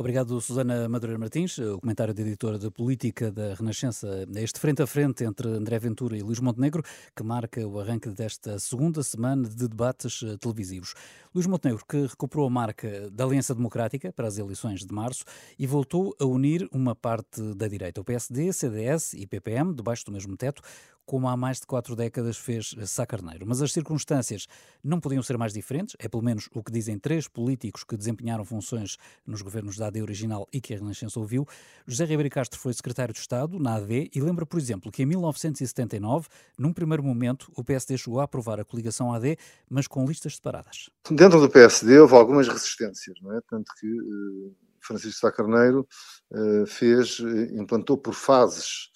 Obrigado, 0.00 0.40
Susana 0.40 0.88
Madureira 0.88 1.18
Martins. 1.18 1.58
O 1.58 1.80
comentário 1.80 2.14
da 2.14 2.22
editora 2.22 2.56
de 2.56 2.70
Política 2.70 3.32
da 3.32 3.54
Renascença 3.54 4.06
é 4.32 4.42
este 4.44 4.60
frente 4.60 4.80
a 4.80 4.86
frente 4.86 5.24
entre 5.24 5.48
André 5.48 5.76
Ventura 5.76 6.16
e 6.16 6.22
Luís 6.22 6.38
Montenegro, 6.38 6.84
que 7.16 7.24
marca 7.24 7.66
o 7.66 7.80
arranque 7.80 8.08
desta 8.10 8.60
segunda 8.60 9.02
semana 9.02 9.48
de 9.48 9.66
debates 9.66 10.22
eh, 10.22 10.36
televisivos. 10.36 10.94
Luís 11.34 11.48
Montenegro, 11.48 11.84
que 11.84 12.06
recuperou 12.06 12.46
a 12.46 12.50
marca 12.50 13.10
da 13.10 13.24
Aliança 13.24 13.56
Democrática 13.56 14.12
para 14.12 14.28
as 14.28 14.38
eleições 14.38 14.84
de 14.84 14.94
março 14.94 15.24
e 15.58 15.66
voltou 15.66 16.14
a 16.20 16.24
unir 16.24 16.68
uma 16.70 16.94
parte 16.94 17.42
da 17.56 17.66
direita, 17.66 18.00
o 18.00 18.04
PSD, 18.04 18.52
CDS 18.52 19.14
e 19.14 19.26
PPM, 19.26 19.74
debaixo 19.74 20.04
do 20.06 20.12
mesmo 20.12 20.36
teto, 20.36 20.62
como 21.08 21.26
há 21.26 21.34
mais 21.34 21.58
de 21.58 21.66
quatro 21.66 21.96
décadas 21.96 22.36
fez 22.36 22.74
Sá 22.84 23.06
Carneiro. 23.06 23.46
Mas 23.46 23.62
as 23.62 23.72
circunstâncias 23.72 24.46
não 24.84 25.00
podiam 25.00 25.22
ser 25.22 25.38
mais 25.38 25.54
diferentes, 25.54 25.96
é 25.98 26.06
pelo 26.06 26.22
menos 26.22 26.50
o 26.54 26.62
que 26.62 26.70
dizem 26.70 26.98
três 26.98 27.26
políticos 27.26 27.82
que 27.82 27.96
desempenharam 27.96 28.44
funções 28.44 28.98
nos 29.26 29.40
governos 29.40 29.78
da 29.78 29.86
AD 29.86 30.02
original 30.02 30.46
e 30.52 30.60
que 30.60 30.74
a 30.74 30.76
Renascença 30.76 31.18
ouviu. 31.18 31.48
José 31.86 32.04
Ribeiro 32.04 32.28
Castro 32.28 32.60
foi 32.60 32.74
secretário 32.74 33.14
de 33.14 33.20
Estado 33.20 33.58
na 33.58 33.76
AD 33.76 34.10
e 34.14 34.20
lembra, 34.20 34.44
por 34.44 34.60
exemplo, 34.60 34.92
que 34.92 35.02
em 35.02 35.06
1979, 35.06 36.28
num 36.58 36.74
primeiro 36.74 37.02
momento, 37.02 37.50
o 37.56 37.64
PSD 37.64 37.96
chegou 37.96 38.20
a 38.20 38.24
aprovar 38.24 38.60
a 38.60 38.64
coligação 38.64 39.10
AD, 39.10 39.38
mas 39.70 39.86
com 39.86 40.04
listas 40.04 40.36
separadas. 40.36 40.90
Dentro 41.10 41.40
do 41.40 41.48
PSD 41.48 42.00
houve 42.00 42.14
algumas 42.16 42.48
resistências, 42.48 43.18
não 43.22 43.34
é? 43.34 43.40
Tanto 43.48 43.72
que 43.80 43.86
uh, 43.86 44.54
Francisco 44.78 45.20
Sá 45.20 45.32
Carneiro 45.32 45.88
uh, 46.32 46.66
fez, 46.66 47.18
implantou 47.54 47.96
por 47.96 48.12
fases 48.12 48.90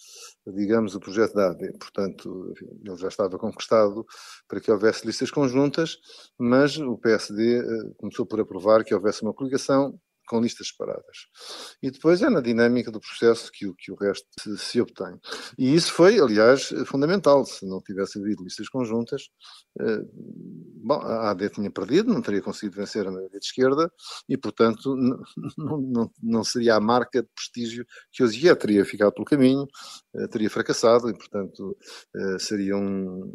digamos, 0.47 0.95
o 0.95 1.01
projeto 1.01 1.35
da 1.35 1.51
AD. 1.51 1.73
Portanto, 1.79 2.53
ele 2.85 2.97
já 2.97 3.09
estava 3.09 3.39
conquistado 3.39 4.05
para 4.49 4.61
que 4.61 4.71
houvesse 4.71 5.07
listas 5.07 5.31
conjuntas, 5.31 5.99
mas 6.39 6.77
o 6.79 6.99
PSD 6.99 7.59
eh, 7.59 7.65
começou 7.97 8.27
por 8.27 8.41
aprovar 8.41 8.85
que 8.85 8.95
houvesse 8.95 9.23
uma 9.23 9.35
coligação 9.35 9.99
com 10.27 10.41
listas 10.41 10.69
separadas. 10.69 11.27
E 11.83 11.91
depois 11.91 12.23
é 12.23 12.31
na 12.31 12.41
dinâmica 12.41 12.91
do 12.91 13.01
processo 13.01 13.51
que 13.53 13.67
o, 13.67 13.75
que 13.75 13.93
o 13.93 13.95
resto 13.95 14.27
se, 14.39 14.59
se, 14.59 14.81
obtém. 14.81 15.19
E 15.59 15.75
isso 15.75 15.93
foi, 15.93 16.19
aliás, 16.19 16.69
fundamental. 16.87 17.45
Se 17.45 17.67
não 17.67 17.81
tivesse 17.81 18.19
havido 18.19 18.43
listas 18.43 18.69
conjuntas, 18.69 19.29
eh, 19.81 20.03
bom, 20.85 21.01
a 21.01 21.31
AD 21.31 21.51
tinha 21.51 21.71
perdido, 21.71 22.13
não 22.13 22.23
teria 22.23 22.43
conseguido 22.43 22.77
vencer 22.77 23.07
a 23.07 23.11
maioria 23.11 23.39
de 23.39 23.47
esquerda 23.47 23.91
e, 24.29 24.37
portanto, 24.37 24.95
não, 25.59 26.11
não, 26.23 26.45
seria 26.45 26.77
a 26.77 26.81
marca 26.81 27.23
de 27.23 27.29
prestígio 27.35 27.87
que 28.11 28.23
hoje 28.23 28.49
é. 28.49 28.55
Teria 28.55 28.85
ficado 28.85 29.13
pelo 29.13 29.25
caminho, 29.25 29.67
eh, 30.15 30.29
teria 30.29 30.51
fracassado 30.51 31.09
e, 31.11 31.15
portanto, 31.15 31.77
eh, 32.15 32.39
seria 32.39 32.77
um, 32.77 33.33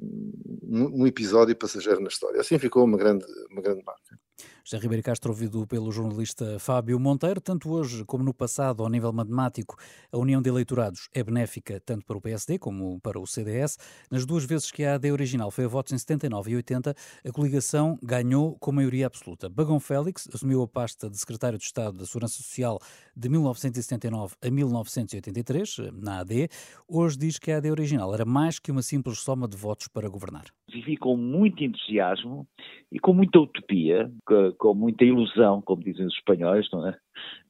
um 0.63 1.07
episódio 1.07 1.55
passageiro 1.55 2.01
na 2.01 2.07
história. 2.07 2.39
Assim 2.39 2.57
ficou 2.59 2.83
uma 2.83 2.97
grande, 2.97 3.25
uma 3.51 3.61
grande 3.61 3.83
marca. 3.83 4.19
José 4.63 4.81
Ribeiro 4.81 5.01
Castro, 5.01 5.31
ouvido 5.31 5.65
pelo 5.65 5.91
jornalista 5.91 6.59
Fábio 6.59 6.99
Monteiro, 6.99 7.39
tanto 7.39 7.71
hoje 7.71 8.03
como 8.03 8.23
no 8.23 8.33
passado, 8.33 8.83
ao 8.83 8.89
nível 8.89 9.13
matemático, 9.13 9.77
a 10.11 10.17
união 10.17 10.41
de 10.41 10.49
eleitorados 10.49 11.07
é 11.13 11.23
benéfica 11.23 11.79
tanto 11.79 12.05
para 12.05 12.17
o 12.17 12.21
PSD 12.21 12.59
como 12.59 12.99
para 12.99 13.19
o 13.19 13.25
CDS. 13.25 13.77
Nas 14.11 14.25
duas 14.25 14.45
vezes 14.45 14.69
que 14.69 14.83
a 14.83 14.95
AD 14.95 15.11
original 15.11 15.49
foi 15.51 15.65
a 15.65 15.67
votos 15.67 15.93
em 15.93 15.97
79 15.97 16.51
e 16.51 16.55
80, 16.57 16.93
a 17.25 17.31
coligação 17.31 17.97
ganhou 18.03 18.57
com 18.59 18.71
maioria 18.71 19.07
absoluta. 19.07 19.47
Bagão 19.47 19.79
Félix 19.79 20.27
assumiu 20.33 20.61
a 20.61 20.67
pasta 20.67 21.09
de 21.09 21.17
secretário 21.17 21.57
de 21.57 21.63
Estado 21.63 21.97
da 21.97 22.05
Segurança 22.05 22.35
Social 22.35 22.79
de 23.15 23.29
1979 23.29 24.35
a 24.41 24.51
1983, 24.51 25.77
na 25.93 26.19
AD. 26.19 26.49
Hoje 26.87 27.17
diz 27.17 27.39
que 27.39 27.51
a 27.51 27.57
AD 27.57 27.71
original 27.71 28.13
era 28.13 28.25
mais 28.25 28.59
que 28.59 28.71
uma 28.71 28.81
simples 28.81 29.19
soma 29.19 29.47
de 29.47 29.55
votos 29.55 29.87
para 29.87 30.09
governar. 30.09 30.45
Vivi 30.69 30.97
com 30.97 31.15
muito 31.15 31.63
entusiasmo 31.63 32.45
e 32.91 32.99
com 32.99 33.13
muita 33.13 33.39
utopia, 33.39 34.11
com 34.57 34.73
muita 34.73 35.03
ilusão, 35.03 35.61
como 35.61 35.83
dizem 35.83 36.05
os 36.05 36.13
espanhóis, 36.13 36.69
não 36.71 36.87
é? 36.87 36.97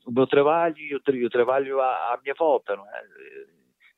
O 0.05 0.11
meu 0.11 0.27
trabalho 0.27 0.77
e 0.77 0.95
o, 0.95 1.29
trabalho 1.29 1.81
à, 1.81 2.13
à, 2.13 2.19
minha 2.21 2.35
volta, 2.37 2.75
não 2.75 2.85
é? 2.85 3.03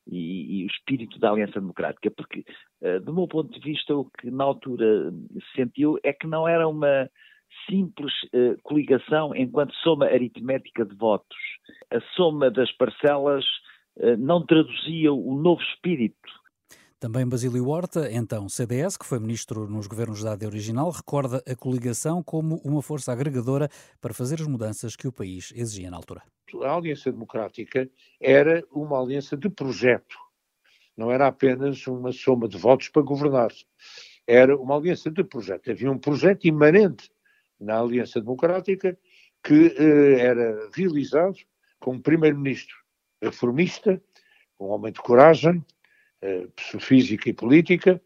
E, 0.07 0.61
e, 0.61 0.63
o 0.65 0.67
espírito 0.67 1.19
da 1.19 1.29
Aliança 1.29 1.59
Democrática, 1.59 2.09
porque, 2.09 2.43
uh, 2.81 2.99
do 3.01 3.13
meu 3.13 3.27
ponto 3.27 3.51
de 3.51 3.59
vista, 3.59 3.95
o 3.95 4.05
que 4.05 4.31
na 4.31 4.43
altura 4.43 5.11
se 5.33 5.55
sentiu 5.55 5.99
é 6.03 6.11
que 6.11 6.25
não 6.25 6.47
era 6.47 6.67
uma 6.67 7.07
simples 7.69 8.11
uh, 8.33 8.57
coligação 8.63 9.35
enquanto 9.35 9.75
soma 9.75 10.05
aritmética 10.05 10.83
de 10.83 10.95
votos. 10.95 11.37
A 11.91 12.01
soma 12.15 12.49
das 12.49 12.71
parcelas 12.71 13.45
uh, 13.97 14.17
não 14.17 14.43
traduzia 14.43 15.13
o 15.13 15.35
novo 15.35 15.61
espírito 15.61 16.38
também 16.99 17.25
Basílio 17.25 17.67
Horta, 17.67 18.11
então 18.11 18.49
CDS, 18.49 18.97
que 18.97 19.05
foi 19.05 19.19
ministro 19.19 19.69
nos 19.69 19.87
governos 19.87 20.21
da 20.21 20.33
AD 20.33 20.45
original, 20.45 20.89
recorda 20.89 21.41
a 21.47 21.55
coligação 21.55 22.21
como 22.21 22.57
uma 22.57 22.81
força 22.81 23.13
agregadora 23.13 23.69
para 24.01 24.13
fazer 24.13 24.41
as 24.41 24.47
mudanças 24.47 24.95
que 24.97 25.07
o 25.07 25.11
país 25.11 25.53
exigia 25.55 25.89
na 25.89 25.95
altura. 25.95 26.21
A 26.61 26.75
Aliança 26.75 27.09
Democrática 27.11 27.89
era 28.19 28.63
uma 28.71 29.01
aliança 29.01 29.37
de 29.37 29.49
projeto, 29.49 30.17
não 30.97 31.09
era 31.09 31.27
apenas 31.27 31.87
uma 31.87 32.11
soma 32.11 32.49
de 32.49 32.57
votos 32.57 32.89
para 32.89 33.01
governar. 33.01 33.51
Era 34.27 34.57
uma 34.57 34.75
aliança 34.75 35.09
de 35.09 35.23
projeto. 35.23 35.71
Havia 35.71 35.89
um 35.89 35.97
projeto 35.97 36.45
imanente 36.45 37.09
na 37.59 37.79
Aliança 37.79 38.19
Democrática 38.19 38.97
que 39.41 39.73
eh, 39.77 40.19
era 40.19 40.69
realizado 40.75 41.37
com 41.79 41.93
um 41.93 42.01
primeiro-ministro 42.01 42.75
reformista, 43.21 44.01
um 44.59 44.65
homem 44.65 44.91
de 44.91 44.99
coragem, 44.99 45.63
física 46.79 47.29
e 47.29 47.33
política, 47.33 48.01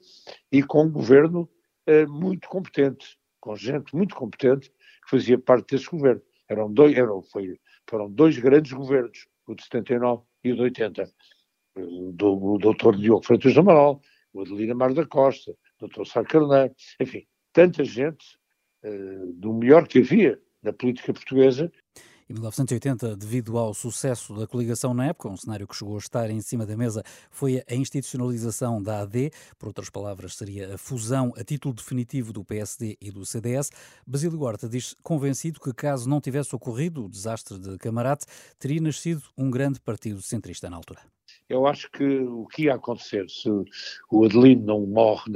e 0.52 0.62
com 0.62 0.84
um 0.84 0.92
governo 0.92 1.50
eh, 1.86 2.06
muito 2.06 2.48
competente, 2.48 3.18
com 3.40 3.56
gente 3.56 3.96
muito 3.96 4.16
competente 4.16 4.70
que 4.70 5.10
fazia 5.10 5.38
parte 5.38 5.76
desse 5.76 5.90
governo. 5.90 6.22
Eram 6.48 6.72
dois, 6.72 6.96
eram, 6.96 7.22
foi, 7.24 7.60
foram 7.90 8.10
dois 8.10 8.38
grandes 8.38 8.72
governos, 8.72 9.28
o 9.48 9.56
de 9.56 9.64
79 9.64 10.24
e 10.44 10.52
o 10.52 10.56
de 10.56 10.62
80. 10.62 11.12
Do, 12.14 12.54
o 12.54 12.58
doutor 12.60 12.96
Diogo 12.96 13.26
Freitas 13.26 13.58
Amaral, 13.58 14.00
o 14.32 14.42
Adelina 14.42 14.76
Mar 14.76 14.94
da 14.94 15.06
Costa, 15.06 15.52
o 15.52 15.56
doutor 15.80 16.06
Sá 16.06 16.24
Carneiro, 16.24 16.74
enfim, 17.00 17.26
tanta 17.52 17.84
gente 17.84 18.38
uh, 18.84 19.34
do 19.34 19.54
melhor 19.54 19.88
que 19.88 20.00
havia 20.00 20.40
na 20.62 20.72
política 20.72 21.14
portuguesa 21.14 21.72
em 22.30 22.34
1980, 22.34 23.16
devido 23.18 23.58
ao 23.58 23.74
sucesso 23.74 24.34
da 24.34 24.48
coligação 24.48 24.94
na 24.94 25.08
época, 25.08 25.30
um 25.30 25.36
cenário 25.36 25.68
que 25.68 25.76
chegou 25.76 25.96
a 25.96 26.00
estar 26.00 26.30
em 26.30 26.40
cima 26.40 26.66
da 26.66 26.78
mesa 26.78 27.04
foi 27.30 27.62
a 27.70 27.76
institucionalização 27.76 28.82
da 28.82 29.02
AD, 29.02 29.32
por 29.60 29.68
outras 29.68 29.90
palavras, 29.90 30.36
seria 30.36 30.76
a 30.76 30.78
fusão 30.78 31.34
a 31.36 31.44
título 31.44 31.74
definitivo 31.74 32.32
do 32.32 32.44
PSD 32.44 32.98
e 33.02 33.12
do 33.12 33.26
CDS. 33.26 33.72
Basílio 34.08 34.42
Horta 34.42 34.70
diz 34.70 34.96
convencido 35.04 35.60
que, 35.60 35.74
caso 35.74 36.08
não 36.08 36.22
tivesse 36.22 36.56
ocorrido 36.56 37.06
o 37.06 37.10
desastre 37.10 37.60
de 37.60 37.78
Camarate, 37.78 38.26
teria 38.58 38.82
nascido 38.82 39.24
um 39.38 39.52
grande 39.52 39.80
partido 39.80 40.22
centrista 40.22 40.70
na 40.70 40.78
altura. 40.78 41.02
Eu 41.50 41.68
acho 41.68 41.92
que 41.92 42.04
o 42.04 42.48
que 42.48 42.64
ia 42.64 42.76
acontecer 42.76 43.30
se 43.30 43.50
o 44.10 44.26
Adelino 44.26 44.66
não 44.66 44.86
morre 44.86 45.32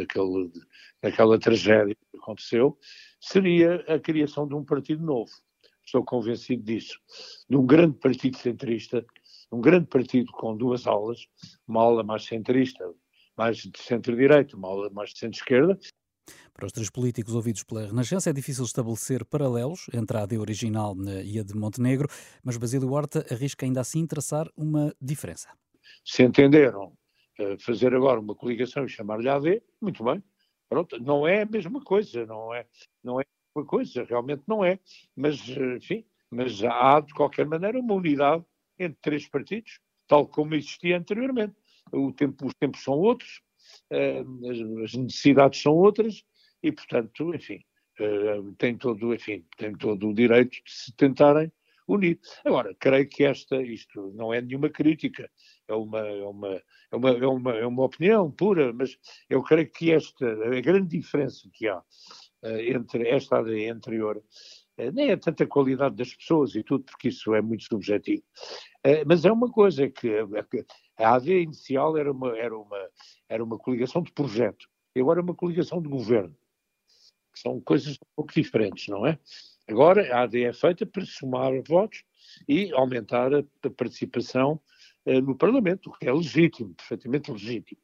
naquela 1.02 1.40
tragédia 1.40 1.96
que 1.96 2.18
aconteceu, 2.18 2.78
seria 3.20 3.84
a 3.88 4.00
criação 4.00 4.48
de 4.48 4.56
um 4.56 4.64
partido 4.64 5.04
novo 5.04 5.32
estou 5.88 6.04
convencido 6.04 6.64
disso, 6.64 7.00
de 7.50 7.56
um 7.56 7.66
grande 7.66 7.98
partido 7.98 8.38
centrista, 8.38 9.06
um 9.52 9.62
grande 9.62 9.88
partido 9.88 10.32
com 10.34 10.56
duas 10.56 10.86
aulas, 10.86 11.26
uma 11.68 11.82
aula 11.82 12.04
mais 12.04 12.26
centrista, 12.26 12.94
mais 13.36 13.58
de 13.58 13.72
centro-direita, 13.80 14.58
uma 14.58 14.68
aula 14.68 14.90
mais 14.90 15.12
de 15.12 15.20
centro-esquerda. 15.20 15.80
Para 16.54 16.66
os 16.66 16.74
três 16.74 16.90
políticos 16.90 17.34
ouvidos 17.34 17.64
pela 17.64 17.86
Renascença, 17.86 18.30
é 18.30 18.34
difícil 18.34 18.66
estabelecer 18.66 19.24
paralelos 19.24 19.88
entre 19.94 20.18
a 20.18 20.24
AD 20.24 20.38
original 20.38 20.96
e 21.24 21.40
a 21.40 21.44
de 21.44 21.56
Montenegro, 21.56 22.10
mas 22.44 22.58
Basílio 22.58 22.92
Horta 22.92 23.26
arrisca 23.32 23.66
ainda 23.66 23.80
assim 23.80 24.06
traçar 24.06 24.50
uma 24.58 24.94
diferença. 25.00 25.50
Se 26.04 26.24
entenderam 26.24 26.88
uh, 27.40 27.60
fazer 27.60 27.94
agora 27.94 28.20
uma 28.20 28.36
coligação 28.36 28.84
e 28.84 28.90
chamar-lhe 28.90 29.30
AD, 29.30 29.64
muito 29.80 30.04
bem. 30.04 30.22
Pronto, 30.68 31.00
não 31.00 31.26
é 31.26 31.44
a 31.44 31.46
mesma 31.46 31.82
coisa, 31.82 32.26
não 32.26 32.54
é, 32.54 32.68
não 33.02 33.22
é 33.22 33.24
coisa, 33.66 34.04
realmente 34.04 34.44
não 34.48 34.64
é. 34.64 34.80
Mas, 35.16 35.48
enfim, 35.50 36.06
mas 36.30 36.64
há 36.64 37.00
de 37.00 37.14
qualquer 37.14 37.46
maneira 37.46 37.80
uma 37.80 37.94
unidade 37.94 38.44
entre 38.78 38.98
três 39.02 39.28
partidos, 39.28 39.80
tal 40.08 40.28
como 40.28 40.56
existia 40.56 40.98
anteriormente. 40.98 41.56
Tempo, 42.16 42.48
os 42.48 42.54
tempos 42.56 42.84
são 42.84 42.96
outros, 42.96 43.42
eh, 43.90 44.24
as 44.84 44.94
necessidades 44.94 45.62
são 45.62 45.74
outras 45.74 46.24
e, 46.62 46.72
portanto, 46.72 47.34
enfim, 47.34 47.64
eh, 48.00 48.42
tem 48.58 48.78
todo, 48.78 49.14
enfim, 49.14 49.46
tem 49.58 49.74
todo 49.76 50.10
o 50.10 50.14
direito 50.14 50.52
de 50.52 50.72
se 50.72 50.92
tentarem 50.94 51.52
unir. 51.88 52.20
Agora, 52.44 52.76
creio 52.76 53.08
que 53.08 53.24
esta, 53.24 53.62
isto 53.62 54.12
não 54.14 54.34
é 54.34 54.42
nenhuma 54.42 54.70
crítica, 54.70 55.30
é 55.68 55.74
uma, 55.74 56.00
é 56.00 56.24
uma, 56.24 56.62
é 56.92 56.96
uma, 56.96 57.10
é 57.10 57.28
uma, 57.28 57.56
é 57.56 57.66
uma 57.66 57.84
opinião 57.84 58.30
pura, 58.30 58.74
mas 58.74 58.98
eu 59.30 59.42
creio 59.42 59.72
que 59.72 59.92
esta, 59.92 60.26
a 60.26 60.62
grande 60.62 60.98
diferença 60.98 61.50
que 61.54 61.68
há 61.68 61.82
entre 62.62 63.08
esta 63.10 63.40
AD 63.40 63.70
anterior, 63.70 64.22
eh, 64.78 64.92
nem 64.92 65.10
é 65.10 65.18
tanta 65.18 65.46
qualidade 65.46 65.96
das 65.96 66.14
pessoas 66.14 66.56
e 66.56 66.64
tudo, 66.64 66.84
porque 66.84 67.10
isso 67.10 67.34
é 67.34 67.42
muito 67.42 67.64
subjetivo. 67.64 68.24
Eh, 68.84 69.04
mas 69.06 69.26
é 69.26 69.32
uma 69.32 69.52
coisa 69.52 69.90
que 69.90 70.10
a 70.98 71.16
AD 71.16 71.42
inicial 71.42 71.98
era 71.98 72.12
uma, 72.12 72.38
era 72.38 72.58
uma, 72.58 72.90
era 73.28 73.44
uma 73.44 73.58
coligação 73.58 74.02
de 74.02 74.12
projeto, 74.12 74.68
e 74.96 75.02
agora 75.02 75.20
é 75.20 75.24
uma 75.24 75.36
coligação 75.36 75.82
de 75.82 75.90
governo, 75.90 76.36
que 77.34 77.40
são 77.40 77.60
coisas 77.62 77.96
um 77.96 78.16
pouco 78.16 78.34
diferentes, 78.34 78.88
não 78.88 79.06
é? 79.06 79.20
Agora 79.68 80.16
a 80.16 80.22
AD 80.22 80.44
é 80.44 80.54
feita 80.54 80.86
para 80.86 81.06
somar 81.06 81.52
votos 81.68 82.04
e 82.48 82.72
aumentar 82.72 83.34
a 83.34 83.44
participação 83.76 84.62
no 85.24 85.36
Parlamento, 85.36 85.92
que 86.00 86.08
é 86.08 86.14
legítimo, 86.14 86.74
perfeitamente 86.76 87.32
legítimo. 87.32 87.82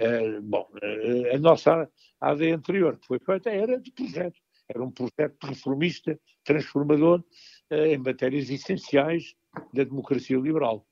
Uh, 0.00 0.42
bom, 0.42 0.68
uh, 0.74 1.34
a 1.34 1.38
nossa 1.38 1.88
AD 2.20 2.50
anterior 2.50 2.98
que 2.98 3.06
foi 3.06 3.18
feita 3.18 3.50
era 3.50 3.80
de 3.80 3.92
projeto, 3.92 4.40
era 4.68 4.82
um 4.82 4.90
projeto 4.90 5.36
reformista, 5.44 6.18
transformador 6.44 7.22
em 7.70 7.98
matérias 7.98 8.50
essenciais 8.50 9.34
da 9.72 9.84
democracia 9.84 10.36
liberal. 10.36 10.86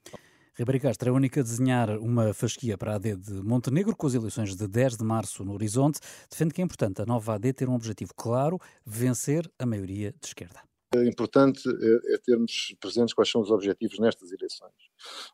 Ribeiro 0.59 0.81
Castro 0.81 1.11
é 1.11 1.13
a 1.13 1.15
única 1.15 1.41
a 1.41 1.43
desenhar 1.43 1.91
uma 1.99 2.33
fasquia 2.33 2.79
para 2.79 2.93
a 2.93 2.95
AD 2.95 3.17
de 3.17 3.33
Montenegro, 3.43 3.95
com 3.95 4.07
as 4.07 4.15
eleições 4.15 4.57
de 4.57 4.67
10 4.67 4.97
de 4.97 5.05
março 5.05 5.45
no 5.45 5.53
horizonte. 5.53 6.01
Defende 6.31 6.55
que 6.55 6.63
é 6.63 6.65
importante 6.65 7.03
a 7.03 7.05
nova 7.05 7.35
AD 7.35 7.53
ter 7.53 7.69
um 7.69 7.75
objetivo 7.75 8.15
claro, 8.17 8.59
vencer 8.83 9.51
a 9.59 9.67
maioria 9.67 10.15
de 10.19 10.27
esquerda. 10.27 10.61
É 11.05 11.09
importante 11.09 11.63
é, 11.69 12.15
é, 12.15 12.19
termos 12.19 12.75
presentes 12.81 13.15
quais 13.15 13.31
são 13.31 13.41
os 13.41 13.51
objetivos 13.51 13.99
nestas 13.99 14.31
eleições. 14.33 14.73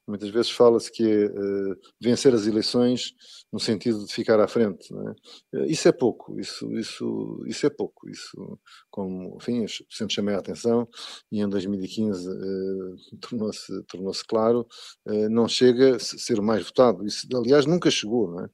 Muitas 0.06 0.30
vezes 0.30 0.50
fala-se 0.50 0.90
que 0.90 1.04
é 1.04 1.26
uh, 1.26 1.76
vencer 2.00 2.34
as 2.34 2.46
eleições 2.46 3.12
no 3.52 3.60
sentido 3.60 4.04
de 4.04 4.12
ficar 4.12 4.40
à 4.40 4.48
frente. 4.48 4.88
É? 5.54 5.66
Isso 5.66 5.88
é 5.88 5.92
pouco, 5.92 6.38
isso, 6.38 6.72
isso, 6.72 7.42
isso 7.46 7.66
é 7.66 7.70
pouco. 7.70 8.08
Isso, 8.08 8.58
como, 8.90 9.36
enfim, 9.40 9.64
sempre 9.90 10.14
chamei 10.14 10.34
a 10.34 10.38
atenção 10.38 10.88
e 11.30 11.40
em 11.40 11.48
2015 11.48 12.28
uh, 12.28 13.18
tornou-se 13.20 13.82
tornou 13.84 14.12
claro, 14.28 14.66
não 15.30 15.48
chega 15.48 15.96
a 15.96 15.98
ser 15.98 16.38
o 16.38 16.42
mais 16.42 16.64
votado. 16.64 17.04
Isso, 17.06 17.26
aliás, 17.34 17.66
nunca 17.66 17.90
chegou. 17.90 18.40
É? 18.40 18.48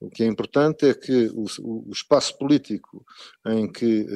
O 0.00 0.10
que 0.10 0.22
é 0.22 0.26
importante 0.26 0.86
é 0.86 0.94
que 0.94 1.30
o, 1.34 1.44
o 1.60 1.90
espaço 1.92 2.36
político 2.38 3.04
em 3.46 3.70
que 3.70 4.06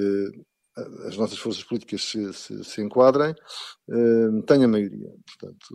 as 1.06 1.16
nossas 1.16 1.38
forças 1.38 1.64
políticas 1.64 2.02
se, 2.04 2.32
se, 2.34 2.64
se 2.64 2.82
enquadrem, 2.82 3.34
uh, 3.88 4.42
tenha 4.42 4.68
maioria. 4.68 5.10
Portanto, 5.26 5.66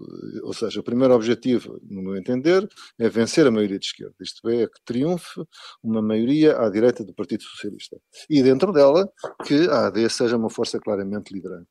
ou 0.44 0.54
seja, 0.54 0.80
o 0.80 0.84
primeiro 0.84 1.14
objetivo, 1.14 1.80
no 1.90 2.02
meu 2.02 2.16
entender, 2.16 2.68
é 3.00 3.10
vencer 3.10 3.48
a 3.48 3.52
maioria 3.52 3.80
de 3.80 3.86
esquerda. 3.86 4.16
Isto 4.22 4.48
é, 4.50 4.68
que 4.68 4.82
triunfe 4.86 5.42
uma 5.84 6.02
maioria 6.02 6.58
à 6.58 6.70
direita 6.70 7.04
do 7.04 7.14
Partido 7.14 7.44
Socialista. 7.44 7.98
E 8.30 8.44
dentro 8.44 8.72
dela, 8.72 9.12
que 9.46 9.68
a 9.70 9.88
AD 9.88 10.10
seja 10.10 10.38
uma 10.38 10.50
força 10.50 10.80
claramente 10.80 11.34
liderante. 11.34 11.70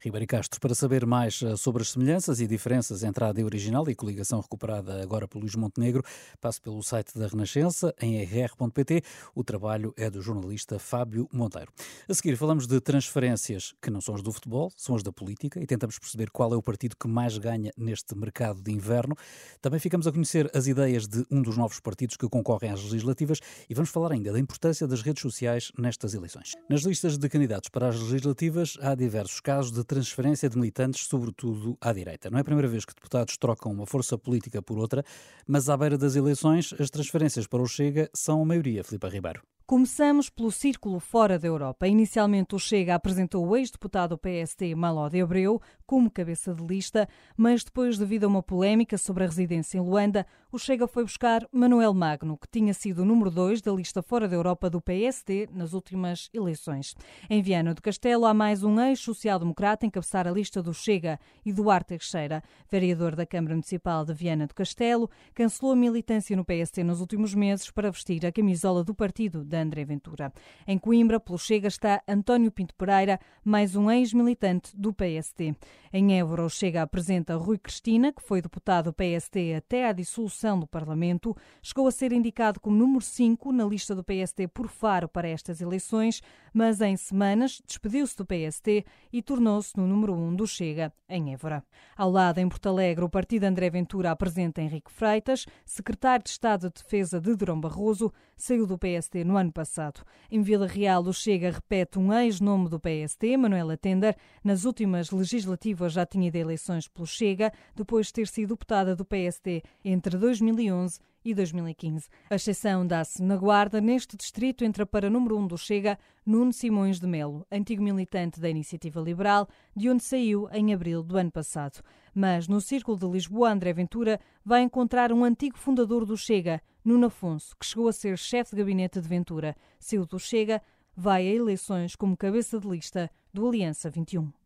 Ribeiro 0.00 0.28
Castro, 0.28 0.60
para 0.60 0.76
saber 0.76 1.04
mais 1.04 1.42
eh, 1.42 1.56
sobre 1.56 1.82
as 1.82 1.90
semelhanças 1.90 2.38
e 2.38 2.46
diferenças 2.46 3.02
entre 3.02 3.24
a 3.24 3.30
AD 3.30 3.42
original 3.42 3.88
e 3.90 3.96
coligação 3.96 4.40
recuperada 4.40 5.02
agora 5.02 5.26
por 5.26 5.40
Luís 5.40 5.56
Montenegro, 5.56 6.04
passe 6.40 6.60
pelo 6.60 6.80
site 6.84 7.18
da 7.18 7.26
Renascença, 7.26 7.92
em 8.00 8.22
rr.pt. 8.22 9.02
O 9.34 9.42
trabalho 9.42 9.92
é 9.96 10.08
do 10.08 10.22
jornalista 10.22 10.78
Fábio 10.78 11.28
Monteiro. 11.32 11.72
A 12.08 12.14
seguir, 12.14 12.36
falamos 12.36 12.68
de 12.68 12.80
transferências 12.80 13.74
que 13.82 13.90
não 13.90 14.00
são 14.00 14.14
as 14.14 14.22
do 14.22 14.30
futebol, 14.30 14.70
são 14.76 14.94
as 14.94 15.02
da 15.02 15.10
política 15.10 15.60
e 15.60 15.66
tentamos 15.66 15.98
perceber 15.98 16.30
qual 16.30 16.54
é 16.54 16.56
o 16.56 16.62
partido 16.62 16.94
que 16.96 17.08
mais 17.08 17.36
ganha 17.36 17.72
neste 17.76 18.16
mercado 18.16 18.62
de 18.62 18.70
inverno. 18.70 19.16
Também 19.60 19.80
ficamos 19.80 20.06
a 20.06 20.12
conhecer 20.12 20.48
as 20.54 20.68
ideias 20.68 21.08
de 21.08 21.26
um 21.28 21.42
dos 21.42 21.56
novos 21.56 21.80
partidos 21.80 22.16
que 22.16 22.28
concorrem 22.28 22.70
às 22.70 22.84
legislativas 22.84 23.40
e 23.68 23.74
vamos 23.74 23.90
falar 23.90 24.12
ainda 24.12 24.32
da 24.32 24.38
importância 24.38 24.86
das 24.86 25.02
redes 25.02 25.22
sociais 25.22 25.72
nestas 25.76 26.14
eleições. 26.14 26.52
Nas 26.70 26.82
listas 26.82 27.18
de 27.18 27.28
candidatos 27.28 27.68
para 27.68 27.88
as 27.88 28.00
legislativas, 28.00 28.78
há 28.80 28.94
diversos 28.94 29.40
casos 29.40 29.72
de 29.72 29.87
transferência 29.88 30.48
de 30.48 30.56
militantes, 30.56 31.06
sobretudo 31.06 31.76
à 31.80 31.92
direita. 31.92 32.30
Não 32.30 32.38
é 32.38 32.42
a 32.42 32.44
primeira 32.44 32.68
vez 32.68 32.84
que 32.84 32.94
deputados 32.94 33.36
trocam 33.36 33.72
uma 33.72 33.86
força 33.86 34.16
política 34.16 34.62
por 34.62 34.78
outra, 34.78 35.02
mas 35.46 35.68
à 35.68 35.76
beira 35.76 35.96
das 35.96 36.14
eleições, 36.14 36.74
as 36.78 36.90
transferências 36.90 37.46
para 37.46 37.62
o 37.62 37.66
Chega 37.66 38.08
são 38.14 38.42
a 38.42 38.44
maioria, 38.44 38.84
Filipe 38.84 39.08
Ribeiro. 39.08 39.42
Começamos 39.68 40.30
pelo 40.30 40.50
círculo 40.50 40.98
fora 40.98 41.38
da 41.38 41.46
Europa. 41.46 41.86
Inicialmente, 41.86 42.54
o 42.54 42.58
Chega 42.58 42.94
apresentou 42.94 43.46
o 43.46 43.54
ex-deputado 43.54 44.16
do 44.16 44.18
PST, 44.18 44.74
Maló 44.74 45.10
de 45.10 45.20
Abreu, 45.20 45.60
como 45.84 46.10
cabeça 46.10 46.54
de 46.54 46.64
lista, 46.66 47.06
mas 47.36 47.62
depois, 47.62 47.98
devido 47.98 48.24
a 48.24 48.28
uma 48.28 48.42
polémica 48.42 48.96
sobre 48.96 49.24
a 49.24 49.26
residência 49.26 49.76
em 49.76 49.82
Luanda, 49.82 50.26
o 50.50 50.58
Chega 50.58 50.88
foi 50.88 51.04
buscar 51.04 51.46
Manuel 51.52 51.92
Magno, 51.92 52.38
que 52.38 52.48
tinha 52.48 52.72
sido 52.72 53.02
o 53.02 53.04
número 53.04 53.30
2 53.30 53.60
da 53.60 53.70
lista 53.70 54.00
fora 54.00 54.26
da 54.26 54.34
Europa 54.34 54.70
do 54.70 54.80
PST 54.80 55.50
nas 55.52 55.74
últimas 55.74 56.30
eleições. 56.32 56.94
Em 57.28 57.42
Viana 57.42 57.74
do 57.74 57.82
Castelo, 57.82 58.24
há 58.24 58.32
mais 58.32 58.62
um 58.62 58.80
ex-social-democrata 58.80 59.84
encabeçar 59.84 60.26
a 60.26 60.30
lista 60.30 60.62
do 60.62 60.72
Chega, 60.72 61.20
Eduardo 61.44 61.88
Teixeira, 61.88 62.42
vereador 62.70 63.14
da 63.14 63.26
Câmara 63.26 63.54
Municipal 63.54 64.02
de 64.06 64.14
Viana 64.14 64.46
do 64.46 64.54
Castelo, 64.54 65.10
cancelou 65.34 65.72
a 65.72 65.76
militância 65.76 66.34
no 66.34 66.42
PST 66.42 66.82
nos 66.82 67.02
últimos 67.02 67.34
meses 67.34 67.70
para 67.70 67.90
vestir 67.90 68.24
a 68.24 68.32
camisola 68.32 68.82
do 68.82 68.94
partido 68.94 69.44
da 69.44 69.57
André 69.60 69.84
Ventura. 69.84 70.32
Em 70.66 70.78
Coimbra, 70.78 71.20
pelo 71.20 71.38
Chega, 71.38 71.68
está 71.68 72.02
António 72.08 72.50
Pinto 72.50 72.74
Pereira, 72.74 73.20
mais 73.44 73.76
um 73.76 73.90
ex-militante 73.90 74.76
do 74.76 74.92
PST. 74.92 75.54
Em 75.92 76.18
Évora, 76.18 76.44
o 76.44 76.50
Chega 76.50 76.82
apresenta 76.82 77.36
Rui 77.36 77.58
Cristina, 77.58 78.12
que 78.12 78.22
foi 78.22 78.42
deputado 78.42 78.86
do 78.86 78.92
PST 78.92 79.54
até 79.54 79.86
à 79.86 79.92
dissolução 79.92 80.58
do 80.58 80.66
Parlamento, 80.66 81.36
chegou 81.62 81.86
a 81.86 81.90
ser 81.90 82.12
indicado 82.12 82.60
como 82.60 82.76
número 82.76 83.00
5 83.00 83.52
na 83.52 83.64
lista 83.64 83.94
do 83.94 84.04
PST 84.04 84.48
por 84.48 84.68
Faro 84.68 85.08
para 85.08 85.28
estas 85.28 85.60
eleições, 85.60 86.22
mas 86.52 86.80
em 86.80 86.96
semanas 86.96 87.60
despediu-se 87.66 88.16
do 88.16 88.26
PST 88.26 88.84
e 89.12 89.22
tornou-se 89.22 89.76
no 89.76 89.86
número 89.86 90.14
1 90.14 90.36
do 90.36 90.46
Chega, 90.46 90.92
em 91.08 91.32
Évora. 91.32 91.62
Ao 91.96 92.10
lado, 92.10 92.38
em 92.38 92.48
Porto 92.48 92.68
Alegre, 92.68 93.04
o 93.04 93.08
partido 93.08 93.44
André 93.44 93.70
Ventura 93.70 94.10
apresenta 94.10 94.62
Henrique 94.62 94.90
Freitas, 94.90 95.46
secretário 95.64 96.24
de 96.24 96.30
Estado 96.30 96.68
de 96.68 96.82
Defesa 96.82 97.20
de 97.20 97.34
Durão 97.34 97.60
Barroso, 97.60 98.12
saiu 98.38 98.66
do 98.66 98.78
PST 98.78 99.24
no 99.24 99.36
ano 99.36 99.52
passado. 99.52 100.00
Em 100.30 100.40
Vila 100.40 100.66
Real, 100.66 101.02
o 101.02 101.12
Chega 101.12 101.50
repete 101.50 101.98
um 101.98 102.12
ex-nome 102.12 102.68
do 102.68 102.80
PST, 102.80 103.36
Manuela 103.36 103.76
Tender. 103.76 104.16
Nas 104.42 104.64
últimas 104.64 105.10
legislativas 105.10 105.92
já 105.92 106.06
tinha 106.06 106.28
ido 106.28 106.36
eleições 106.36 106.88
pelo 106.88 107.06
Chega, 107.06 107.52
depois 107.74 108.06
de 108.06 108.12
ter 108.14 108.28
sido 108.28 108.50
deputada 108.50 108.96
do 108.96 109.04
PST 109.04 109.62
entre 109.84 110.16
2011 110.16 111.00
e 111.24 111.34
2015. 111.34 112.08
A 112.30 112.34
exceção 112.34 112.86
dá-se 112.86 113.22
na 113.22 113.36
Guarda, 113.36 113.80
neste 113.80 114.16
distrito 114.16 114.64
entra 114.64 114.86
para 114.86 115.10
número 115.10 115.36
1 115.36 115.40
um 115.40 115.46
do 115.46 115.58
Chega 115.58 115.98
Nuno 116.24 116.52
Simões 116.52 117.00
de 117.00 117.06
Melo, 117.06 117.46
antigo 117.50 117.82
militante 117.82 118.40
da 118.40 118.48
Iniciativa 118.48 119.00
Liberal, 119.00 119.48
de 119.74 119.88
onde 119.90 120.02
saiu 120.02 120.48
em 120.52 120.72
abril 120.72 121.02
do 121.02 121.16
ano 121.16 121.30
passado. 121.30 121.82
Mas 122.14 122.48
no 122.48 122.60
Círculo 122.60 122.98
de 122.98 123.06
Lisboa, 123.06 123.50
André 123.50 123.72
Ventura 123.72 124.20
vai 124.44 124.62
encontrar 124.62 125.12
um 125.12 125.24
antigo 125.24 125.58
fundador 125.58 126.04
do 126.04 126.16
Chega, 126.16 126.60
Nuno 126.84 127.06
Afonso, 127.06 127.56
que 127.58 127.66
chegou 127.66 127.88
a 127.88 127.92
ser 127.92 128.16
chefe 128.16 128.56
de 128.56 128.62
gabinete 128.62 129.00
de 129.00 129.08
Ventura. 129.08 129.56
Saiu 129.78 130.06
do 130.06 130.18
Chega, 130.18 130.62
vai 130.96 131.26
a 131.26 131.34
eleições 131.34 131.94
como 131.94 132.16
cabeça 132.16 132.58
de 132.58 132.68
lista 132.68 133.10
do 133.32 133.46
Aliança 133.46 133.90
21. 133.90 134.37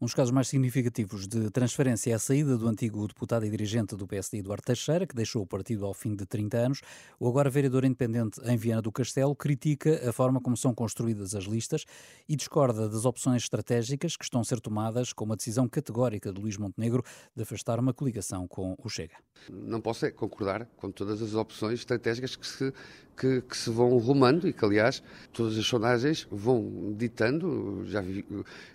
Um 0.00 0.06
dos 0.06 0.14
casos 0.14 0.30
mais 0.30 0.46
significativos 0.46 1.26
de 1.26 1.50
transferência 1.50 2.12
é 2.12 2.14
a 2.14 2.20
saída 2.20 2.56
do 2.56 2.68
antigo 2.68 3.08
deputado 3.08 3.44
e 3.44 3.50
dirigente 3.50 3.96
do 3.96 4.06
PSD, 4.06 4.38
Eduardo 4.38 4.62
Teixeira, 4.62 5.04
que 5.04 5.14
deixou 5.14 5.42
o 5.42 5.46
partido 5.46 5.84
ao 5.84 5.92
fim 5.92 6.14
de 6.14 6.24
30 6.24 6.56
anos. 6.56 6.80
O 7.18 7.26
agora 7.26 7.50
vereador 7.50 7.84
independente 7.84 8.40
em 8.44 8.56
Viana 8.56 8.80
do 8.80 8.92
Castelo 8.92 9.34
critica 9.34 10.08
a 10.08 10.12
forma 10.12 10.40
como 10.40 10.56
são 10.56 10.72
construídas 10.72 11.34
as 11.34 11.46
listas 11.46 11.84
e 12.28 12.36
discorda 12.36 12.88
das 12.88 13.04
opções 13.04 13.42
estratégicas 13.42 14.16
que 14.16 14.22
estão 14.22 14.40
a 14.40 14.44
ser 14.44 14.60
tomadas 14.60 15.12
com 15.12 15.24
uma 15.24 15.34
decisão 15.34 15.68
categórica 15.68 16.32
de 16.32 16.40
Luís 16.40 16.56
Montenegro 16.56 17.02
de 17.34 17.42
afastar 17.42 17.80
uma 17.80 17.92
coligação 17.92 18.46
com 18.46 18.76
o 18.78 18.88
Chega. 18.88 19.16
Não 19.50 19.80
posso 19.80 20.06
é 20.06 20.12
concordar 20.12 20.64
com 20.76 20.92
todas 20.92 21.20
as 21.20 21.34
opções 21.34 21.80
estratégicas 21.80 22.36
que 22.36 22.46
se, 22.46 22.72
que, 23.18 23.42
que, 23.42 23.56
se 23.56 23.68
vão 23.70 23.98
rumando 23.98 24.46
e 24.46 24.52
que, 24.52 24.64
aliás, 24.64 25.02
todas 25.32 25.58
as 25.58 25.66
sondagens 25.66 26.26
vão 26.30 26.94
ditando, 26.96 27.82
já 27.86 28.00
vi, 28.00 28.24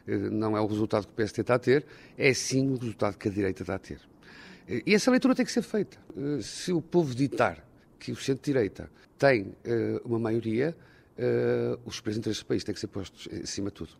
eh, 0.06 0.17
não 0.17 0.58
é 0.58 0.62
o 0.62 0.65
resultado 0.65 1.08
que 1.08 1.13
o 1.13 1.25
PST 1.25 1.41
está 1.41 1.56
a 1.56 1.60
ter, 1.60 1.86
é 2.17 2.34
sim 2.34 2.69
o 2.69 2.75
resultado 2.75 3.17
que 3.17 3.29
a 3.29 3.32
direita 3.32 3.63
está 3.63 3.75
a 3.75 3.79
ter. 3.79 4.01
E 4.67 4.93
essa 4.93 5.12
leitura 5.12 5.36
tem 5.36 5.45
que 5.45 5.51
ser 5.51 5.62
feita. 5.62 5.97
Eh, 6.15 6.41
se 6.41 6.73
o 6.73 6.82
povo 6.82 7.15
ditar 7.15 7.65
que 7.97 8.12
o 8.12 8.15
centro-direita 8.15 8.91
tem 9.17 9.56
eh, 9.63 10.01
uma 10.03 10.19
maioria, 10.19 10.75
os 11.86 11.97
representantes 11.97 12.39
do 12.39 12.47
país 12.47 12.63
têm 12.63 12.73
que 12.73 12.82
ser 12.82 12.88
postos 12.88 13.27
em 13.32 13.45
cima 13.45 13.69
de 13.69 13.75
tudo. 13.75 13.91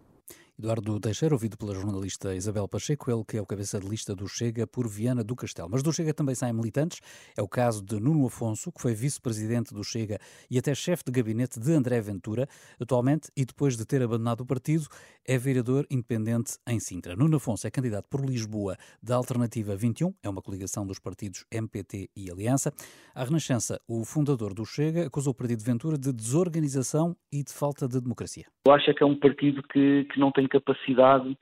Eduardo 0.60 1.00
Teixeira, 1.00 1.34
ouvido 1.34 1.58
pela 1.58 1.74
jornalista 1.74 2.36
Isabel 2.36 2.68
Pacheco, 2.68 3.10
ele 3.10 3.24
que 3.28 3.38
é 3.38 3.42
o 3.42 3.46
cabeça 3.46 3.80
de 3.80 3.88
lista 3.88 4.16
do 4.16 4.28
Chega 4.28 4.68
por 4.68 4.88
Viana 4.88 5.24
do 5.24 5.36
Castelo. 5.36 5.68
Mas 5.72 5.82
do 5.82 5.92
Chega 5.92 6.14
também 6.14 6.36
saem 6.36 6.54
militantes. 6.54 7.02
É 7.36 7.42
o 7.42 7.48
caso 7.48 7.84
de 7.84 8.00
Nuno 8.00 8.28
Afonso, 8.28 8.72
que 8.72 8.80
foi 8.80 8.94
vice-presidente 8.94 9.74
do 9.74 9.84
Chega 9.84 10.20
e 10.52 10.60
até 10.60 10.76
chefe 10.76 11.06
de 11.06 11.12
gabinete 11.12 11.60
de 11.60 11.74
André 11.74 12.00
Ventura. 12.02 12.48
Atualmente, 12.80 13.32
e 13.36 13.44
depois 13.46 13.76
de 13.76 13.84
ter 13.84 14.04
abandonado 14.04 14.42
o 14.42 14.46
partido, 14.46 14.86
é 15.26 15.40
vereador 15.40 15.88
independente 15.90 16.58
em 16.68 16.80
Sintra. 16.80 17.16
Nuno 17.16 17.38
Afonso 17.38 17.66
é 17.66 17.72
candidato 17.72 18.08
por 18.08 18.24
Lisboa 18.24 18.78
da 19.02 19.16
Alternativa 19.16 19.76
21, 19.76 20.14
é 20.22 20.30
uma 20.30 20.42
coligação 20.42 20.86
dos 20.86 21.00
partidos 21.00 21.46
MPT 21.52 22.10
e 22.16 22.30
Aliança. 22.30 22.72
A 23.16 23.24
Renascença, 23.24 23.82
o 23.88 24.06
fundador 24.06 24.54
do 24.54 24.66
Chega, 24.66 25.08
acusou 25.08 25.32
o 25.32 25.36
partido 25.36 25.60
de 25.60 25.66
Ventura 25.66 25.98
de 25.98 26.14
desorganização 26.14 27.16
e 27.32 27.44
de 27.44 27.52
falta 27.52 27.88
de 27.88 28.00
democracia. 28.00 28.46
Eu 28.68 28.74
acho 28.74 28.94
que 28.94 29.04
é 29.04 29.06
um 29.06 29.18
partido 29.20 29.62
que, 29.64 30.06
que 30.06 30.20
não 30.20 30.32
tem 30.32 30.43
capacidade 30.48 31.38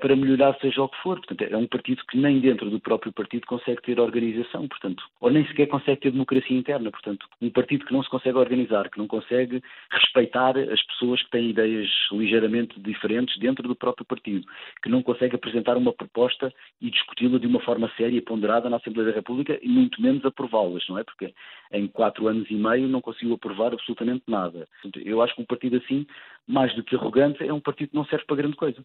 para 0.00 0.16
melhorar 0.16 0.56
seja 0.60 0.82
o 0.82 0.88
que 0.88 1.00
for. 1.02 1.16
Portanto, 1.16 1.42
é 1.42 1.56
um 1.56 1.66
partido 1.66 2.02
que 2.08 2.18
nem 2.18 2.40
dentro 2.40 2.68
do 2.70 2.80
próprio 2.80 3.12
partido 3.12 3.46
consegue 3.46 3.82
ter 3.82 4.00
organização, 4.00 4.66
portanto, 4.66 5.02
ou 5.20 5.30
nem 5.30 5.46
sequer 5.46 5.66
consegue 5.66 6.00
ter 6.00 6.10
democracia 6.10 6.56
interna. 6.56 6.90
Portanto, 6.90 7.26
um 7.40 7.50
partido 7.50 7.84
que 7.84 7.92
não 7.92 8.02
se 8.02 8.10
consegue 8.10 8.36
organizar, 8.38 8.90
que 8.90 8.98
não 8.98 9.06
consegue 9.06 9.62
respeitar 9.90 10.58
as 10.58 10.82
pessoas 10.86 11.22
que 11.22 11.30
têm 11.30 11.50
ideias 11.50 11.88
ligeiramente 12.12 12.78
diferentes 12.80 13.38
dentro 13.38 13.66
do 13.68 13.76
próprio 13.76 14.06
partido, 14.06 14.46
que 14.82 14.88
não 14.88 15.02
consegue 15.02 15.36
apresentar 15.36 15.76
uma 15.76 15.92
proposta 15.92 16.52
e 16.80 16.90
discuti-la 16.90 17.38
de 17.38 17.46
uma 17.46 17.60
forma 17.60 17.90
séria 17.96 18.16
e 18.16 18.22
ponderada 18.22 18.68
na 18.68 18.76
Assembleia 18.76 19.10
da 19.10 19.16
República 19.16 19.58
e 19.62 19.68
muito 19.68 20.00
menos 20.02 20.24
aprová-las, 20.24 20.84
não 20.88 20.98
é? 20.98 21.04
Porque 21.04 21.32
em 21.72 21.86
quatro 21.86 22.26
anos 22.28 22.50
e 22.50 22.54
meio 22.54 22.88
não 22.88 23.00
conseguiu 23.00 23.34
aprovar 23.34 23.72
absolutamente 23.72 24.24
nada. 24.26 24.66
Eu 25.04 25.22
acho 25.22 25.34
que 25.34 25.42
um 25.42 25.46
partido 25.46 25.76
assim, 25.76 26.06
mais 26.46 26.74
do 26.74 26.84
que 26.84 26.96
arrogante, 26.96 27.42
é 27.42 27.52
um 27.52 27.60
partido 27.60 27.90
que 27.90 27.96
não 27.96 28.04
serve 28.04 28.24
para 28.26 28.36
grande 28.36 28.56
coisa. 28.56 28.84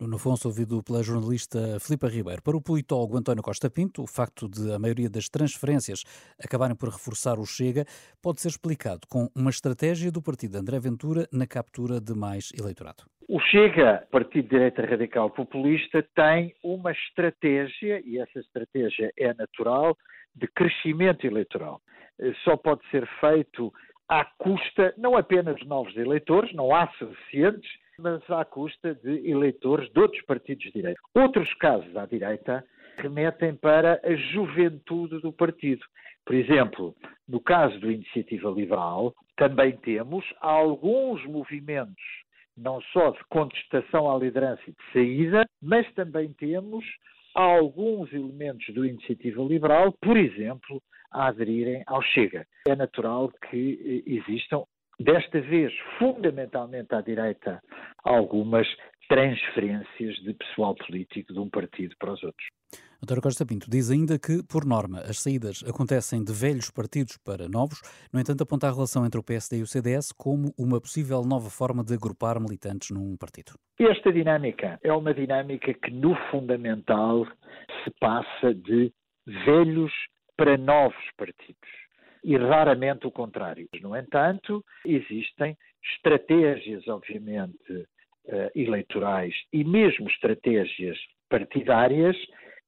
Nuno 0.00 0.16
Afonso, 0.16 0.48
ouvido 0.48 0.82
pela 0.82 1.02
jornalista 1.02 1.78
Filipa 1.78 2.08
Ribeiro. 2.08 2.42
Para 2.42 2.56
o 2.56 2.62
politólogo 2.62 3.18
António 3.18 3.42
Costa 3.42 3.68
Pinto, 3.68 4.02
o 4.02 4.06
facto 4.06 4.48
de 4.48 4.72
a 4.72 4.78
maioria 4.78 5.10
das 5.10 5.28
transferências 5.28 6.04
acabarem 6.42 6.74
por 6.74 6.88
reforçar 6.88 7.38
o 7.38 7.44
Chega 7.44 7.84
pode 8.22 8.40
ser 8.40 8.48
explicado 8.48 9.00
com 9.10 9.28
uma 9.36 9.50
estratégia 9.50 10.10
do 10.10 10.22
partido 10.22 10.56
André 10.56 10.80
Ventura 10.80 11.26
na 11.30 11.46
captura 11.46 12.00
de 12.00 12.14
mais 12.14 12.50
eleitorado. 12.58 13.04
O 13.28 13.38
Chega, 13.38 14.06
Partido 14.10 14.44
de 14.44 14.50
Direita 14.50 14.84
Radical 14.86 15.30
Populista, 15.30 16.02
tem 16.16 16.54
uma 16.64 16.92
estratégia, 16.92 18.00
e 18.04 18.18
essa 18.18 18.40
estratégia 18.40 19.12
é 19.18 19.34
natural, 19.34 19.96
de 20.34 20.48
crescimento 20.48 21.26
eleitoral. 21.26 21.80
Só 22.42 22.56
pode 22.56 22.80
ser 22.90 23.06
feito 23.20 23.72
à 24.10 24.24
custa 24.24 24.92
não 24.98 25.16
apenas 25.16 25.54
de 25.56 25.68
novos 25.68 25.96
eleitores, 25.96 26.52
não 26.52 26.74
há 26.74 26.88
suficientes, 26.98 27.70
mas 27.96 28.28
à 28.28 28.44
custa 28.44 28.92
de 28.96 29.30
eleitores 29.30 29.88
de 29.92 30.00
outros 30.00 30.20
partidos 30.22 30.64
de 30.64 30.72
direita. 30.72 31.00
Outros 31.14 31.54
casos 31.54 31.96
à 31.96 32.06
direita 32.06 32.64
remetem 32.96 33.54
para 33.54 34.00
a 34.04 34.14
juventude 34.16 35.20
do 35.20 35.32
partido. 35.32 35.86
Por 36.26 36.34
exemplo, 36.34 36.94
no 37.28 37.40
caso 37.40 37.78
do 37.78 37.90
Iniciativa 37.90 38.50
Liberal, 38.50 39.14
também 39.36 39.76
temos 39.76 40.24
alguns 40.40 41.24
movimentos 41.26 42.02
não 42.56 42.80
só 42.92 43.10
de 43.10 43.24
contestação 43.30 44.10
à 44.10 44.18
liderança 44.18 44.60
e 44.66 44.72
de 44.72 44.92
saída, 44.92 45.46
mas 45.62 45.90
também 45.94 46.32
temos 46.32 46.84
alguns 47.34 48.12
elementos 48.12 48.74
do 48.74 48.84
Iniciativa 48.84 49.40
Liberal, 49.42 49.92
por 50.02 50.16
exemplo, 50.16 50.82
a 51.12 51.28
aderirem 51.28 51.82
ao 51.86 52.02
Chega. 52.02 52.46
É 52.68 52.76
natural 52.76 53.30
que 53.50 54.04
eh, 54.06 54.10
existam, 54.10 54.64
desta 54.98 55.40
vez, 55.40 55.72
fundamentalmente 55.98 56.94
à 56.94 57.00
direita, 57.00 57.60
algumas 58.04 58.66
transferências 59.08 60.14
de 60.22 60.32
pessoal 60.34 60.74
político 60.74 61.32
de 61.32 61.38
um 61.40 61.50
partido 61.50 61.94
para 61.98 62.12
os 62.12 62.22
outros. 62.22 62.46
António 63.02 63.22
Costa 63.22 63.46
Pinto 63.46 63.68
diz 63.68 63.90
ainda 63.90 64.18
que, 64.18 64.42
por 64.46 64.64
norma, 64.64 65.00
as 65.00 65.20
saídas 65.20 65.64
acontecem 65.66 66.22
de 66.22 66.32
velhos 66.32 66.70
partidos 66.70 67.16
para 67.24 67.48
novos, 67.48 67.80
no 68.12 68.20
entanto, 68.20 68.42
aponta 68.42 68.68
a 68.68 68.70
relação 68.70 69.04
entre 69.04 69.18
o 69.18 69.22
PSD 69.22 69.58
e 69.58 69.62
o 69.62 69.66
CDS 69.66 70.12
como 70.12 70.52
uma 70.56 70.80
possível 70.80 71.22
nova 71.22 71.48
forma 71.50 71.82
de 71.82 71.94
agrupar 71.94 72.38
militantes 72.38 72.90
num 72.90 73.16
partido. 73.16 73.54
Esta 73.80 74.12
dinâmica 74.12 74.78
é 74.84 74.92
uma 74.92 75.14
dinâmica 75.14 75.72
que, 75.72 75.90
no 75.90 76.14
fundamental, 76.30 77.26
se 77.82 77.90
passa 77.98 78.54
de 78.54 78.92
velhos 79.46 79.92
para 80.40 80.56
novos 80.56 80.96
partidos 81.18 81.68
e 82.24 82.34
raramente 82.34 83.06
o 83.06 83.10
contrário. 83.10 83.68
No 83.82 83.94
entanto, 83.94 84.64
existem 84.86 85.54
estratégias, 85.92 86.88
obviamente, 86.88 87.86
eh, 88.26 88.50
eleitorais 88.54 89.34
e 89.52 89.62
mesmo 89.62 90.08
estratégias 90.08 90.96
partidárias 91.28 92.16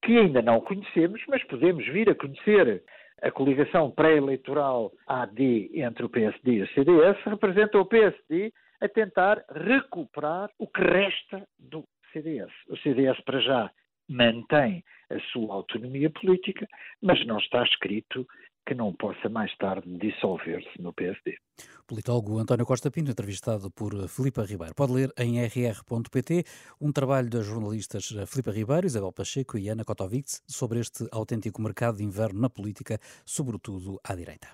que 0.03 0.19
ainda 0.19 0.39
não 0.43 0.61
conhecemos, 0.61 1.19
mas 1.27 1.43
podemos 1.45 1.83
vir 1.87 2.11
a 2.11 2.15
conhecer. 2.15 2.83
A 3.23 3.31
coligação 3.31 3.89
pré-eleitoral 3.89 4.91
AD 5.07 5.71
entre 5.73 6.05
o 6.05 6.09
PSD 6.09 6.51
e 6.51 6.61
o 6.61 6.67
CDS 6.73 7.17
representa 7.25 7.79
o 7.79 7.85
PSD 7.85 8.53
a 8.81 8.87
tentar 8.87 9.43
recuperar 9.49 10.51
o 10.59 10.67
que 10.67 10.81
resta 10.81 11.43
do 11.57 11.83
CDS. 12.11 12.51
O 12.69 12.77
CDS, 12.77 13.19
para 13.21 13.39
já, 13.39 13.71
mantém 14.09 14.83
a 15.09 15.19
sua 15.31 15.53
autonomia 15.53 16.09
política, 16.09 16.67
mas 17.01 17.25
não 17.25 17.37
está 17.37 17.63
escrito 17.63 18.27
que 18.65 18.73
não 18.73 18.93
possa 18.93 19.27
mais 19.29 19.55
tarde 19.57 19.89
dissolver-se 19.97 20.81
no 20.81 20.93
PSD. 20.93 21.37
Politólogo 21.85 22.39
António 22.39 22.65
Costa 22.65 22.89
Pinto, 22.89 23.11
entrevistado 23.11 23.69
por 23.69 24.07
Filipa 24.07 24.43
Ribeiro. 24.43 24.73
Pode 24.73 24.93
ler 24.93 25.11
em 25.17 25.43
rr.pt 25.45 26.43
um 26.79 26.91
trabalho 26.91 27.29
das 27.29 27.45
jornalistas 27.45 28.15
Filipa 28.27 28.51
Ribeiro, 28.51 28.87
Isabel 28.87 29.11
Pacheco 29.11 29.57
e 29.57 29.67
Ana 29.67 29.83
Kotovitz 29.83 30.41
sobre 30.47 30.79
este 30.79 31.05
autêntico 31.11 31.61
mercado 31.61 31.97
de 31.97 32.03
inverno 32.03 32.39
na 32.39 32.49
política, 32.49 32.97
sobretudo 33.25 33.99
à 34.03 34.15
direita. 34.15 34.47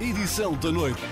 Edição 0.00 0.58
da 0.58 0.70
noite 0.70 1.02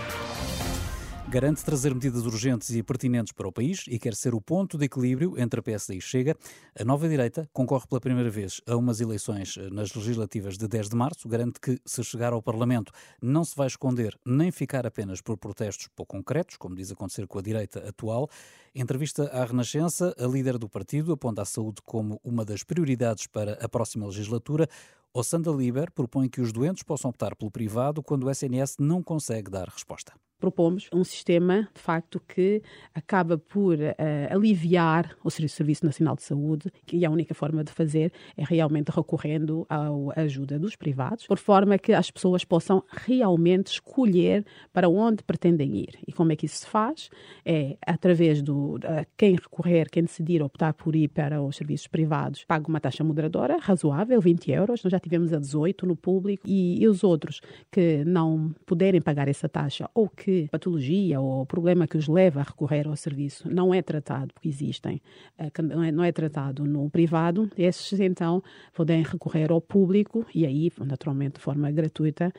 garante 1.33 1.65
trazer 1.65 1.95
medidas 1.95 2.27
urgentes 2.27 2.69
e 2.69 2.83
pertinentes 2.83 3.33
para 3.33 3.49
o 3.49 3.53
país 3.53 3.87
e 3.89 3.99
quer 3.99 4.15
ser 4.15 4.35
o 4.35 4.41
ponto 4.41 4.77
de 4.77 4.85
equilíbrio 4.85 5.41
entre 5.41 5.61
a 5.61 5.63
PSD 5.63 5.97
e 5.97 6.01
Chega. 6.01 6.37
A 6.79 6.85
nova 6.85 7.09
direita 7.09 7.49
concorre 7.55 7.87
pela 7.87 8.03
primeira 8.03 8.29
vez 8.29 8.61
a 8.67 8.77
umas 8.77 9.01
eleições 9.01 9.57
eh, 9.57 9.71
nas 9.71 9.95
legislativas 9.95 10.59
de 10.59 10.69
10 10.69 10.91
de 10.91 10.95
março. 10.95 11.27
Garante 11.27 11.59
que, 11.59 11.81
se 11.87 12.05
chegar 12.05 12.35
ao 12.35 12.43
Parlamento, 12.43 12.93
não 13.23 13.47
se 13.47 13.57
vai 13.57 13.67
esconder 13.67 14.15
nem 14.27 14.51
ficar 14.51 14.87
apenas 14.87 15.23
por 15.23 15.39
protestos 15.39 15.89
pouco 15.97 16.15
concretos, 16.15 16.59
como 16.59 16.75
diz 16.75 16.93
acontecer 16.93 17.27
com 17.27 17.39
a 17.39 17.43
direita 17.43 17.79
atual. 17.89 18.29
Em 18.75 18.83
entrevista 18.83 19.25
à 19.29 19.43
Renascença, 19.43 20.15
a 20.19 20.27
líder 20.27 20.59
do 20.59 20.69
partido 20.69 21.15
aponta 21.15 21.41
a 21.41 21.47
saúde 21.47 21.81
como 21.83 22.21
uma 22.23 22.45
das 22.45 22.63
prioridades 22.63 23.27
para 23.27 23.55
a 23.55 23.69
próxima 23.71 24.05
legislatura. 24.05 24.69
O 25.15 25.25
Sanda 25.25 25.51
Liber 25.51 25.91
propõe 25.93 26.29
que 26.29 26.43
os 26.43 26.53
doentes 26.53 26.83
possam 26.83 27.09
optar 27.09 27.35
pelo 27.35 27.51
privado 27.51 28.03
quando 28.03 28.25
o 28.25 28.31
SNS 28.31 28.77
não 28.79 29.03
consegue 29.03 29.51
dar 29.51 29.67
resposta 29.71 30.13
propomos 30.43 30.89
um 30.93 31.05
sistema, 31.05 31.69
de 31.73 31.81
facto, 31.81 32.21
que 32.27 32.61
acaba 32.93 33.39
por 33.39 33.79
uh, 33.79 33.93
aliviar 34.29 35.17
o 35.23 35.31
Serviço 35.31 35.87
Nacional 35.87 36.17
de 36.17 36.25
Saúde, 36.25 36.69
que 36.85 37.05
a 37.05 37.11
única 37.11 37.33
forma 37.33 37.63
de 37.63 37.71
fazer 37.71 38.13
é 38.37 38.43
realmente 38.45 38.89
recorrendo 38.89 39.65
à 39.71 39.89
ajuda 40.21 40.59
dos 40.59 40.75
privados, 40.75 41.29
por 41.29 41.39
forma 41.39 41.79
que 41.79 41.93
as 41.93 42.11
pessoas 42.11 42.45
possam 42.45 42.83
realmente 42.91 43.69
escolher 43.69 44.45
para 44.73 44.89
onde 44.89 45.23
pretendem 45.23 45.77
ir. 45.77 45.97
E 46.09 46.13
como 46.13 46.33
é 46.33 46.37
que 46.37 46.47
isso 46.47 46.57
se 46.57 46.67
faz? 46.67 47.09
É 47.45 47.77
através 47.87 48.41
uh, 48.41 48.81
quem 49.17 49.37
recorrer, 49.37 49.89
quem 49.91 50.03
decidir 50.03 50.43
optar 50.43 50.75
por 50.75 50.97
ir 50.97 51.07
para 51.07 51.41
os 51.41 51.55
serviços 51.55 51.87
privados, 51.87 52.45
paga 52.45 52.67
uma 52.69 52.81
taxa 52.81 53.05
moderadora, 53.05 53.59
razoável, 53.61 54.21
20 54.21 54.51
euros. 54.51 54.83
Nós 54.83 54.91
já 54.91 54.99
tivemos 54.99 55.33
a 55.33 55.39
18 55.39 55.87
no 55.87 55.95
público 55.95 56.43
e, 56.49 56.83
e 56.83 56.89
os 56.89 57.05
outros 57.05 57.41
que 57.71 58.05
não 58.05 58.53
puderem 58.67 59.01
pagar 59.01 59.29
essa 59.29 59.49
taxa 59.49 59.89
ou 59.95 60.09
que 60.09 60.32
que 60.33 60.49
patologia 60.51 61.21
ou 61.21 61.45
problema 61.47 61.87
que 61.87 61.97
os 61.97 62.09
leva 62.09 62.41
a 62.41 62.43
recorrer 62.43 62.87
ao 62.87 62.97
serviço 62.97 63.51
não 63.51 63.75
é 63.75 63.83
tratado, 63.83 64.33
porque 64.33 64.49
existem, 64.49 65.01
eh, 65.39 65.51
é, 65.87 65.93
não 65.93 66.05
é 66.05 66.13
tratado 66.13 66.65
no 66.65 66.89
privado, 66.91 67.51
esses 67.57 68.01
então 68.01 68.43
podem 68.75 69.03
recorrer 69.03 69.51
ao 69.51 69.61
público 69.61 70.25
e 70.35 70.47
aí, 70.47 70.71
naturalmente, 70.85 71.35
de 71.35 71.41
forma 71.41 71.71
gratuita, 71.71 72.33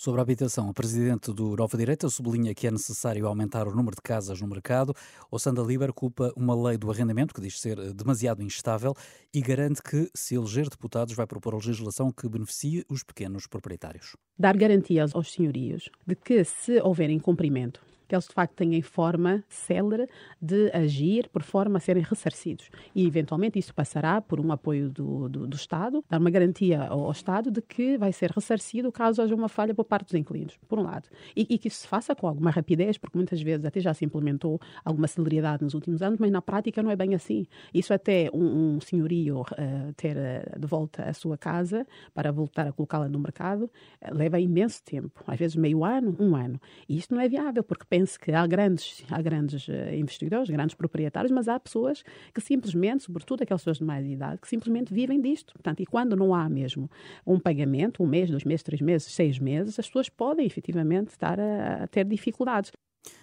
Sobre 0.00 0.18
a 0.18 0.22
habitação, 0.22 0.70
o 0.70 0.72
presidente 0.72 1.30
do 1.30 1.54
Nova 1.54 1.76
Direita 1.76 2.08
sublinha 2.08 2.54
que 2.54 2.66
é 2.66 2.70
necessário 2.70 3.26
aumentar 3.26 3.68
o 3.68 3.74
número 3.74 3.94
de 3.94 4.00
casas 4.00 4.40
no 4.40 4.48
mercado. 4.48 4.94
O 5.30 5.38
Sanda 5.38 5.60
Liber 5.60 5.92
culpa 5.92 6.32
uma 6.34 6.54
lei 6.54 6.78
do 6.78 6.90
arrendamento 6.90 7.34
que 7.34 7.40
diz 7.42 7.60
ser 7.60 7.92
demasiado 7.92 8.42
instável 8.42 8.94
e 9.30 9.42
garante 9.42 9.82
que, 9.82 10.10
se 10.14 10.36
eleger 10.36 10.70
deputados, 10.70 11.12
vai 11.12 11.26
propor 11.26 11.52
a 11.52 11.58
legislação 11.58 12.10
que 12.10 12.26
beneficie 12.30 12.82
os 12.88 13.02
pequenos 13.02 13.46
proprietários. 13.46 14.16
Dar 14.38 14.56
garantias 14.56 15.14
aos 15.14 15.30
senhorios 15.30 15.90
de 16.06 16.16
que, 16.16 16.44
se 16.44 16.80
houver 16.80 17.10
incumprimento 17.10 17.82
que 18.10 18.16
eles 18.16 18.26
de 18.26 18.34
facto 18.34 18.56
tenham 18.56 18.82
forma 18.82 19.44
célere 19.48 20.08
de 20.42 20.68
agir 20.72 21.28
por 21.28 21.44
forma 21.44 21.76
a 21.76 21.80
serem 21.80 22.02
ressarcidos. 22.02 22.68
E 22.92 23.06
eventualmente 23.06 23.56
isso 23.56 23.72
passará 23.72 24.20
por 24.20 24.40
um 24.40 24.50
apoio 24.50 24.90
do, 24.90 25.28
do, 25.28 25.46
do 25.46 25.54
Estado, 25.54 26.04
dar 26.08 26.18
uma 26.18 26.28
garantia 26.28 26.82
ao, 26.82 27.04
ao, 27.04 27.12
Estado 27.12 27.52
de 27.52 27.62
que 27.62 27.96
vai 27.96 28.12
ser 28.12 28.32
ressarcido 28.32 28.90
caso 28.90 29.22
haja 29.22 29.32
uma 29.32 29.48
falha 29.48 29.72
por 29.72 29.84
parte 29.84 30.06
dos 30.06 30.14
inquilinos, 30.14 30.58
por 30.68 30.80
um 30.80 30.82
lado. 30.82 31.08
E, 31.36 31.46
e, 31.48 31.56
que 31.56 31.68
isso 31.68 31.82
se 31.82 31.86
faça 31.86 32.12
com 32.12 32.26
alguma 32.26 32.50
rapidez, 32.50 32.98
porque 32.98 33.16
muitas 33.16 33.40
vezes 33.40 33.64
até 33.64 33.78
já 33.78 33.94
se 33.94 34.04
implementou 34.04 34.60
alguma 34.84 35.06
celeridade 35.06 35.62
nos 35.62 35.74
últimos 35.74 36.02
anos, 36.02 36.18
mas 36.18 36.32
na 36.32 36.42
prática 36.42 36.82
não 36.82 36.90
é 36.90 36.96
bem 36.96 37.14
assim. 37.14 37.46
Isso 37.72 37.94
até 37.94 38.28
um, 38.34 38.74
um 38.74 38.80
senhorio 38.80 39.42
uh, 39.42 39.92
ter 39.96 40.16
uh, 40.16 40.58
de 40.58 40.66
volta 40.66 41.04
a 41.04 41.12
sua 41.12 41.38
casa 41.38 41.86
para 42.12 42.32
voltar 42.32 42.66
a 42.66 42.72
colocá-la 42.72 43.08
no 43.08 43.20
mercado 43.20 43.70
uh, 44.02 44.12
leva 44.12 44.40
imenso 44.40 44.82
tempo, 44.82 45.22
às 45.28 45.38
vezes 45.38 45.54
meio 45.54 45.84
ano, 45.84 46.16
um 46.18 46.34
ano. 46.34 46.60
E 46.88 46.96
isto 46.96 47.14
não 47.14 47.20
é 47.20 47.28
viável, 47.28 47.62
porque 47.62 47.84
penso 48.00 48.18
que 48.18 48.32
há 48.32 48.46
grandes, 48.46 49.04
há 49.10 49.20
grandes 49.20 49.68
uh, 49.68 49.94
investidores, 49.94 50.48
grandes 50.48 50.74
proprietários, 50.74 51.30
mas 51.30 51.48
há 51.48 51.60
pessoas 51.60 52.02
que 52.34 52.40
simplesmente, 52.40 53.02
sobretudo 53.02 53.42
aquelas 53.42 53.60
pessoas 53.60 53.78
de 53.78 53.84
mais 53.84 54.06
idade, 54.06 54.38
que 54.40 54.48
simplesmente 54.48 54.92
vivem 54.92 55.20
disto. 55.20 55.52
Portanto, 55.52 55.80
e 55.80 55.86
quando 55.86 56.16
não 56.16 56.34
há 56.34 56.48
mesmo 56.48 56.90
um 57.26 57.38
pagamento, 57.38 58.02
um 58.02 58.06
mês, 58.06 58.30
dois 58.30 58.44
meses, 58.44 58.62
três 58.62 58.80
meses, 58.80 59.12
seis 59.12 59.38
meses, 59.38 59.78
as 59.78 59.86
pessoas 59.86 60.08
podem 60.08 60.46
efetivamente 60.46 61.08
estar 61.08 61.38
a, 61.38 61.84
a 61.84 61.86
ter 61.86 62.06
dificuldades. 62.06 62.72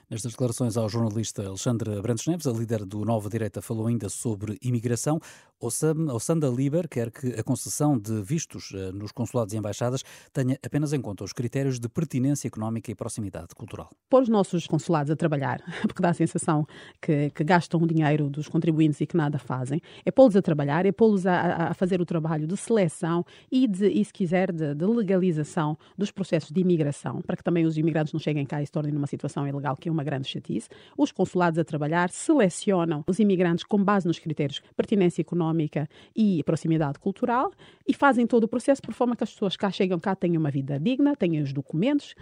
Nestas 0.09 0.31
declarações 0.31 0.77
ao 0.77 0.87
jornalista 0.87 1.45
Alexandre 1.45 2.01
Brandes 2.01 2.25
Neves, 2.27 2.47
a 2.47 2.51
líder 2.53 2.85
do 2.85 3.03
Nova 3.03 3.29
Direita 3.29 3.61
falou 3.61 3.87
ainda 3.87 4.07
sobre 4.07 4.57
imigração. 4.61 5.19
O 5.59 6.19
Sanda 6.19 6.47
Liber 6.47 6.87
quer 6.87 7.11
que 7.11 7.33
a 7.37 7.43
concessão 7.43 7.97
de 7.97 8.21
vistos 8.21 8.71
eh, 8.73 8.91
nos 8.91 9.11
consulados 9.11 9.53
e 9.53 9.57
embaixadas 9.57 10.03
tenha 10.31 10.57
apenas 10.63 10.93
em 10.93 11.01
conta 11.01 11.23
os 11.23 11.33
critérios 11.33 11.79
de 11.79 11.89
pertinência 11.89 12.47
económica 12.47 12.91
e 12.91 12.95
proximidade 12.95 13.55
cultural. 13.55 13.89
Pôr 14.07 14.21
os 14.21 14.29
nossos 14.29 14.65
consulados 14.67 15.11
a 15.11 15.15
trabalhar, 15.15 15.59
porque 15.81 16.01
dá 16.01 16.11
a 16.11 16.13
sensação 16.13 16.65
que, 17.01 17.31
que 17.31 17.43
gastam 17.43 17.81
o 17.81 17.87
dinheiro 17.87 18.29
dos 18.29 18.47
contribuintes 18.47 19.01
e 19.01 19.07
que 19.07 19.17
nada 19.17 19.39
fazem, 19.39 19.81
é 20.05 20.11
pô-los 20.11 20.35
a 20.35 20.43
trabalhar, 20.43 20.85
é 20.85 20.91
pô-los 20.91 21.25
a, 21.25 21.69
a, 21.69 21.73
fazer 21.73 21.99
o 21.99 22.05
trabalho 22.05 22.45
de 22.45 22.55
seleção 22.55 23.25
e, 23.51 23.67
de, 23.67 23.87
e 23.87 24.05
se 24.05 24.13
quiser, 24.13 24.53
de, 24.53 24.75
de 24.75 24.85
legalização 24.85 25.75
dos 25.97 26.11
processos 26.11 26.51
de 26.51 26.61
imigração, 26.61 27.19
para 27.23 27.35
que 27.35 27.43
também 27.43 27.65
os 27.65 27.77
imigrantes 27.77 28.13
não 28.13 28.19
cheguem 28.19 28.45
cá 28.45 28.61
e 28.61 28.65
se 28.65 28.71
tornem 28.71 28.93
numa 28.93 29.07
situação 29.07 29.45
ilegal, 29.47 29.66
que 29.75 29.89
é 29.89 29.91
uma 29.91 30.03
grande 30.03 30.27
chatice. 30.27 30.69
Os 30.97 31.11
consulados 31.11 31.59
a 31.59 31.63
trabalhar 31.63 32.09
selecionam 32.09 33.03
os 33.07 33.19
imigrantes 33.19 33.65
com 33.65 33.83
base 33.83 34.07
nos 34.07 34.19
critérios 34.19 34.61
de 34.61 34.73
pertinência 34.75 35.21
económica 35.21 35.87
e 36.15 36.43
proximidade 36.43 36.99
cultural 36.99 37.51
e 37.87 37.93
fazem 37.93 38.25
todo 38.25 38.45
o 38.45 38.47
processo 38.47 38.81
por 38.81 38.93
forma 38.93 39.15
que 39.15 39.23
as 39.23 39.31
pessoas 39.31 39.57
cá 39.57 39.71
chegam 39.71 39.99
cá 39.99 40.15
tenham 40.15 40.39
uma 40.39 40.51
vida 40.51 40.79
digna, 40.79 41.15
tenham 41.15 41.43
os 41.43 41.51
documentos. 41.51 42.15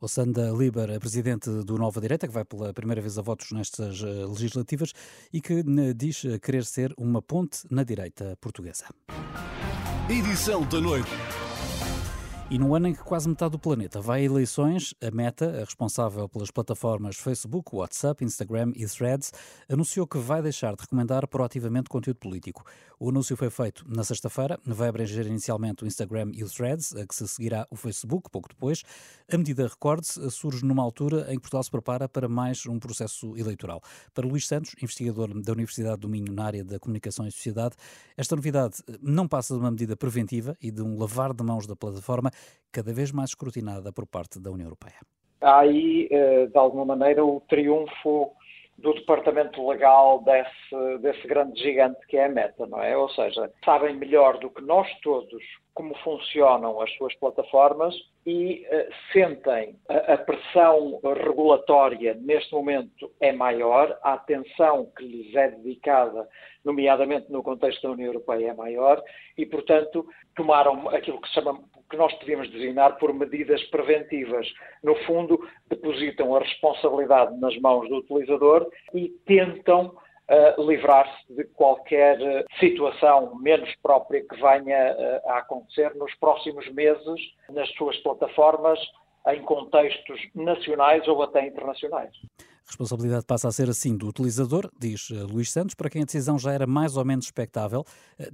O 0.00 0.06
Sanda 0.06 0.52
Liber, 0.52 0.96
presidente 1.00 1.50
do 1.50 1.76
Nova 1.76 2.00
Direita, 2.00 2.28
que 2.28 2.32
vai 2.32 2.44
pela 2.44 2.72
primeira 2.72 3.00
vez 3.00 3.18
a 3.18 3.22
votos 3.22 3.50
nestas 3.50 4.00
eh, 4.00 4.06
legislativas 4.26 4.92
e 5.32 5.40
que 5.40 5.64
diz 5.92 6.22
querer 6.40 6.64
ser 6.64 6.94
uma 6.96 7.20
ponte 7.20 7.62
na 7.68 7.82
direita 7.82 8.36
portuguesa. 8.40 8.84
Edição 10.08 10.62
da 10.68 10.80
noite. 10.80 11.10
E 12.50 12.58
no 12.58 12.74
ano 12.74 12.88
em 12.88 12.94
que 12.94 13.02
quase 13.02 13.28
metade 13.28 13.52
do 13.52 13.58
planeta 13.58 14.00
vai 14.00 14.22
a 14.22 14.24
eleições, 14.24 14.94
a 15.02 15.10
Meta, 15.10 15.60
a 15.60 15.64
responsável 15.66 16.26
pelas 16.30 16.50
plataformas 16.50 17.16
Facebook, 17.16 17.76
WhatsApp, 17.76 18.24
Instagram 18.24 18.72
e 18.74 18.86
Threads, 18.86 19.34
anunciou 19.68 20.06
que 20.06 20.16
vai 20.16 20.40
deixar 20.40 20.74
de 20.74 20.80
recomendar 20.80 21.28
proativamente 21.28 21.90
conteúdo 21.90 22.16
político. 22.16 22.64
O 22.98 23.10
anúncio 23.10 23.36
foi 23.36 23.50
feito 23.50 23.84
na 23.86 24.02
sexta-feira, 24.02 24.58
vai 24.64 24.88
abranger 24.88 25.26
inicialmente 25.26 25.84
o 25.84 25.86
Instagram 25.86 26.32
e 26.32 26.42
o 26.42 26.48
Threads, 26.48 26.96
a 26.96 27.06
que 27.06 27.14
se 27.14 27.28
seguirá 27.28 27.66
o 27.70 27.76
Facebook 27.76 28.30
pouco 28.30 28.48
depois. 28.48 28.82
A 29.30 29.36
medida, 29.36 29.68
recorde-se, 29.68 30.30
surge 30.30 30.64
numa 30.64 30.82
altura 30.82 31.26
em 31.30 31.34
que 31.34 31.42
Portugal 31.42 31.62
se 31.62 31.70
prepara 31.70 32.08
para 32.08 32.30
mais 32.30 32.64
um 32.64 32.78
processo 32.78 33.36
eleitoral. 33.36 33.82
Para 34.14 34.26
Luís 34.26 34.48
Santos, 34.48 34.74
investigador 34.82 35.28
da 35.42 35.52
Universidade 35.52 36.00
do 36.00 36.08
Minho 36.08 36.32
na 36.32 36.46
área 36.46 36.64
da 36.64 36.78
comunicação 36.78 37.26
e 37.26 37.30
sociedade, 37.30 37.76
esta 38.16 38.34
novidade 38.34 38.82
não 39.02 39.28
passa 39.28 39.52
de 39.52 39.60
uma 39.60 39.70
medida 39.70 39.94
preventiva 39.96 40.56
e 40.62 40.70
de 40.70 40.80
um 40.80 40.98
lavar 40.98 41.34
de 41.34 41.44
mãos 41.44 41.66
da 41.66 41.76
plataforma 41.76 42.32
cada 42.72 42.92
vez 42.92 43.12
mais 43.12 43.30
escrutinada 43.30 43.92
por 43.92 44.06
parte 44.06 44.40
da 44.40 44.50
União 44.50 44.66
Europeia. 44.66 44.98
Há 45.40 45.60
aí, 45.60 46.08
eh, 46.10 46.46
de 46.46 46.58
alguma 46.58 46.84
maneira, 46.84 47.24
o 47.24 47.40
triunfo 47.48 48.32
do 48.78 48.94
departamento 48.94 49.66
legal 49.68 50.22
desse, 50.22 50.98
desse 51.00 51.26
grande 51.26 51.60
gigante 51.60 51.98
que 52.06 52.16
é 52.16 52.26
a 52.26 52.28
Meta, 52.28 52.64
não 52.66 52.80
é? 52.80 52.96
Ou 52.96 53.08
seja, 53.10 53.50
sabem 53.64 53.96
melhor 53.96 54.38
do 54.38 54.50
que 54.50 54.62
nós 54.62 54.88
todos 55.00 55.42
como 55.74 55.96
funcionam 55.98 56.80
as 56.80 56.92
suas 56.96 57.14
plataformas 57.16 57.94
e 58.24 58.64
uh, 58.66 58.94
sentem 59.12 59.76
a, 59.88 60.14
a, 60.14 60.18
pressão 60.18 61.00
regulatória 61.02 62.14
neste 62.20 62.52
momento 62.52 63.10
é 63.20 63.32
maior, 63.32 63.98
a 64.02 64.14
atenção 64.14 64.90
que 64.96 65.04
lhes 65.04 65.34
é 65.34 65.50
dedicada, 65.50 66.28
nomeadamente 66.64 67.30
no 67.32 67.42
contexto 67.42 67.82
da 67.82 67.90
União 67.90 68.06
Europeia, 68.06 68.50
é 68.50 68.54
maior 68.54 69.02
e, 69.36 69.44
portanto, 69.44 70.06
tomaram 70.36 70.88
aquilo 70.90 71.20
que, 71.20 71.28
chama, 71.28 71.60
que 71.88 71.96
nós 71.96 72.12
podíamos 72.14 72.50
designar 72.50 72.98
por 72.98 73.12
medidas 73.12 73.62
preventivas. 73.64 74.46
No 74.82 74.94
fundo, 75.04 75.40
depositam 75.68 76.34
a 76.34 76.40
responsabilidade 76.40 77.38
nas 77.40 77.56
mãos 77.58 77.88
do 77.88 77.96
utilizador 77.96 78.68
e 78.94 79.08
tentam 79.26 79.86
uh, 80.28 80.62
livrar-se 80.68 81.34
de 81.34 81.44
qualquer 81.44 82.18
uh, 82.20 82.44
situação 82.58 83.34
menos 83.40 83.74
própria 83.82 84.22
que 84.22 84.36
venha 84.36 84.94
uh, 84.94 85.30
a 85.30 85.38
acontecer 85.38 85.94
nos 85.94 86.14
próximos 86.16 86.68
meses 86.72 87.20
nas 87.50 87.68
suas 87.74 87.96
plataformas 87.98 88.78
em 89.28 89.42
contextos 89.42 90.20
nacionais 90.34 91.06
ou 91.08 91.22
até 91.22 91.46
internacionais. 91.46 92.14
A 92.68 92.70
responsabilidade 92.70 93.24
passa 93.24 93.48
a 93.48 93.50
ser 93.50 93.70
assim 93.70 93.96
do 93.96 94.06
utilizador, 94.06 94.70
diz 94.78 95.08
Luís 95.32 95.50
Santos, 95.50 95.74
para 95.74 95.88
quem 95.88 96.02
a 96.02 96.04
decisão 96.04 96.38
já 96.38 96.52
era 96.52 96.66
mais 96.66 96.98
ou 96.98 97.04
menos 97.04 97.24
expectável, 97.24 97.82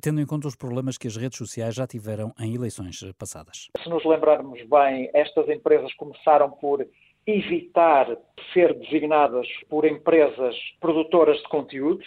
tendo 0.02 0.20
em 0.20 0.26
conta 0.26 0.48
os 0.48 0.56
problemas 0.56 0.98
que 0.98 1.06
as 1.06 1.16
redes 1.16 1.38
sociais 1.38 1.72
já 1.72 1.86
tiveram 1.86 2.34
em 2.40 2.52
eleições 2.52 3.00
passadas. 3.16 3.68
Se 3.80 3.88
nos 3.88 4.04
lembrarmos 4.04 4.58
bem, 4.68 5.08
estas 5.14 5.48
empresas 5.48 5.94
começaram 5.94 6.50
por 6.50 6.84
evitar 7.24 8.08
ser 8.52 8.76
designadas 8.80 9.46
por 9.70 9.84
empresas 9.84 10.56
produtoras 10.80 11.36
de 11.36 11.48
conteúdos, 11.48 12.04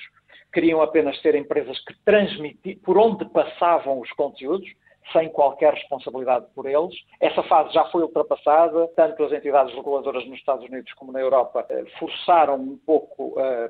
queriam 0.51 0.81
apenas 0.81 1.17
ser 1.21 1.33
empresas 1.33 1.79
que 1.85 1.95
transmitiam, 2.03 2.77
por 2.83 2.97
onde 2.97 3.23
passavam 3.29 4.01
os 4.01 4.11
conteúdos, 4.11 4.69
sem 5.11 5.29
qualquer 5.29 5.73
responsabilidade 5.73 6.45
por 6.53 6.65
eles. 6.65 6.95
Essa 7.19 7.43
fase 7.43 7.73
já 7.73 7.85
foi 7.85 8.01
ultrapassada, 8.01 8.87
tanto 8.95 9.23
as 9.23 9.31
entidades 9.31 9.73
reguladoras 9.73 10.25
nos 10.27 10.37
Estados 10.37 10.65
Unidos 10.65 10.91
como 10.93 11.11
na 11.11 11.19
Europa 11.19 11.65
eh, 11.69 11.85
forçaram 11.99 12.55
um 12.55 12.77
pouco 12.85 13.39
uh, 13.39 13.69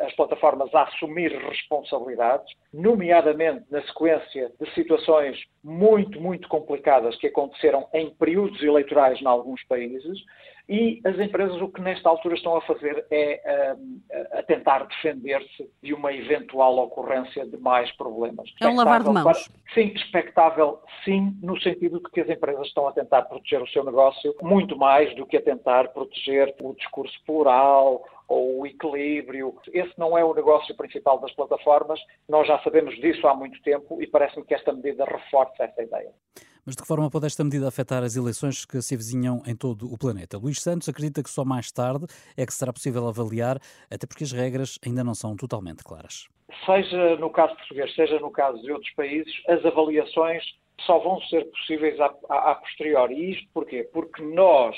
as 0.00 0.12
plataformas 0.14 0.74
a 0.74 0.82
assumir 0.82 1.32
responsabilidades, 1.32 2.52
nomeadamente 2.72 3.64
na 3.70 3.82
sequência 3.82 4.50
de 4.58 4.74
situações 4.74 5.38
muito, 5.62 6.20
muito 6.20 6.48
complicadas 6.48 7.16
que 7.16 7.26
aconteceram 7.26 7.86
em 7.92 8.10
períodos 8.10 8.62
eleitorais 8.62 9.20
em 9.20 9.26
alguns 9.26 9.62
países, 9.64 10.18
e 10.70 11.00
as 11.04 11.18
empresas 11.18 11.60
o 11.60 11.68
que 11.68 11.80
nesta 11.80 12.08
altura 12.08 12.36
estão 12.36 12.56
a 12.56 12.60
fazer 12.60 13.04
é 13.10 13.74
um, 13.76 14.00
a 14.38 14.42
tentar 14.44 14.84
defender-se 14.84 15.68
de 15.82 15.92
uma 15.92 16.12
eventual 16.12 16.78
ocorrência 16.78 17.44
de 17.44 17.56
mais 17.56 17.90
problemas. 17.96 18.48
É 18.60 18.68
um 18.68 18.76
lavar 18.76 19.02
de 19.02 19.10
mãos. 19.10 19.50
Sim, 19.74 19.92
expectável, 19.96 20.78
sim, 21.04 21.36
no 21.42 21.60
sentido 21.60 21.98
de 21.98 22.08
que 22.10 22.20
as 22.20 22.28
empresas 22.28 22.68
estão 22.68 22.86
a 22.86 22.92
tentar 22.92 23.22
proteger 23.22 23.60
o 23.60 23.66
seu 23.66 23.84
negócio 23.84 24.32
muito 24.42 24.78
mais 24.78 25.12
do 25.16 25.26
que 25.26 25.38
a 25.38 25.42
tentar 25.42 25.88
proteger 25.88 26.54
o 26.62 26.72
discurso 26.74 27.18
plural 27.26 28.04
ou 28.28 28.60
o 28.60 28.66
equilíbrio. 28.66 29.56
Esse 29.72 29.92
não 29.98 30.16
é 30.16 30.24
o 30.24 30.32
negócio 30.32 30.76
principal 30.76 31.18
das 31.18 31.32
plataformas, 31.32 31.98
nós 32.28 32.46
já 32.46 32.60
sabemos 32.60 32.94
disso 33.00 33.26
há 33.26 33.34
muito 33.34 33.60
tempo 33.62 34.00
e 34.00 34.06
parece-me 34.06 34.46
que 34.46 34.54
esta 34.54 34.72
medida 34.72 35.04
reforça 35.04 35.64
essa 35.64 35.82
ideia. 35.82 36.12
Mas 36.64 36.76
de 36.76 36.82
que 36.82 36.88
forma 36.88 37.10
pode 37.10 37.26
esta 37.26 37.42
medida 37.42 37.68
afetar 37.68 38.02
as 38.02 38.16
eleições 38.16 38.64
que 38.64 38.80
se 38.82 38.94
avizinham 38.94 39.42
em 39.46 39.56
todo 39.56 39.92
o 39.92 39.96
planeta? 39.96 40.38
Luís 40.38 40.60
Santos 40.60 40.88
acredita 40.88 41.22
que 41.22 41.30
só 41.30 41.44
mais 41.44 41.72
tarde 41.72 42.06
é 42.36 42.44
que 42.44 42.52
será 42.52 42.72
possível 42.72 43.08
avaliar, 43.08 43.58
até 43.90 44.06
porque 44.06 44.24
as 44.24 44.32
regras 44.32 44.78
ainda 44.84 45.02
não 45.02 45.14
são 45.14 45.36
totalmente 45.36 45.82
claras. 45.82 46.28
Seja 46.66 47.16
no 47.16 47.30
caso 47.30 47.54
português, 47.56 47.94
seja 47.94 48.18
no 48.18 48.30
caso 48.30 48.60
de 48.60 48.72
outros 48.72 48.92
países, 48.94 49.32
as 49.48 49.64
avaliações 49.64 50.42
só 50.86 50.98
vão 50.98 51.20
ser 51.22 51.44
possíveis 51.50 51.98
a, 52.00 52.12
a, 52.28 52.50
a 52.52 52.54
posteriori. 52.56 53.14
E 53.14 53.30
isto 53.32 53.48
porquê? 53.52 53.88
Porque 53.92 54.22
nós 54.22 54.76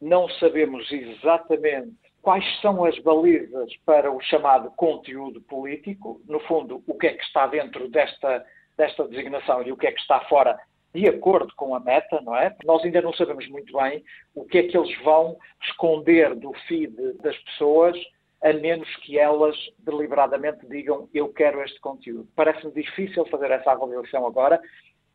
não 0.00 0.28
sabemos 0.38 0.90
exatamente 0.90 1.94
quais 2.22 2.44
são 2.60 2.84
as 2.84 2.98
balizas 2.98 3.72
para 3.84 4.10
o 4.10 4.20
chamado 4.20 4.70
conteúdo 4.72 5.40
político, 5.42 6.20
no 6.26 6.40
fundo, 6.40 6.82
o 6.86 6.94
que 6.98 7.06
é 7.06 7.12
que 7.14 7.22
está 7.22 7.46
dentro 7.46 7.88
desta, 7.88 8.44
desta 8.76 9.06
designação 9.08 9.62
e 9.62 9.72
o 9.72 9.76
que 9.76 9.86
é 9.86 9.92
que 9.92 10.00
está 10.00 10.20
fora, 10.22 10.58
de 10.96 11.08
acordo 11.08 11.52
com 11.54 11.74
a 11.74 11.80
meta, 11.80 12.20
não 12.22 12.34
é? 12.34 12.56
Nós 12.64 12.82
ainda 12.82 13.02
não 13.02 13.12
sabemos 13.12 13.46
muito 13.48 13.72
bem 13.76 14.02
o 14.34 14.44
que 14.44 14.58
é 14.58 14.62
que 14.62 14.76
eles 14.76 14.96
vão 15.02 15.36
esconder 15.62 16.34
do 16.34 16.52
feed 16.66 16.94
das 17.22 17.36
pessoas, 17.38 17.96
a 18.42 18.52
menos 18.54 18.88
que 18.96 19.18
elas 19.18 19.54
deliberadamente 19.78 20.66
digam 20.66 21.08
eu 21.12 21.32
quero 21.32 21.62
este 21.62 21.78
conteúdo. 21.80 22.28
Parece-me 22.34 22.72
difícil 22.72 23.26
fazer 23.26 23.50
essa 23.50 23.72
avaliação 23.72 24.26
agora. 24.26 24.60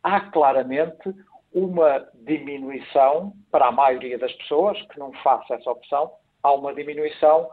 Há 0.04 0.20
claramente 0.32 1.14
uma 1.54 2.08
diminuição 2.14 3.34
para 3.52 3.68
a 3.68 3.72
maioria 3.72 4.18
das 4.18 4.32
pessoas 4.34 4.80
que 4.84 5.00
não 5.00 5.12
faça 5.24 5.56
essa 5.56 5.72
opção 5.72 6.12
há 6.44 6.54
uma 6.54 6.74
diminuição, 6.74 7.50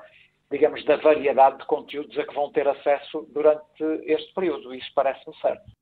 digamos, 0.50 0.84
da 0.84 0.96
variedade 0.96 1.58
de 1.58 1.66
conteúdos 1.66 2.18
a 2.18 2.24
que 2.24 2.34
vão 2.34 2.50
ter 2.50 2.66
acesso 2.66 3.26
durante 3.32 3.82
este 4.04 4.32
período. 4.34 4.74
Isso 4.74 4.90
parece-me 4.94 5.36
certo. 5.40 5.77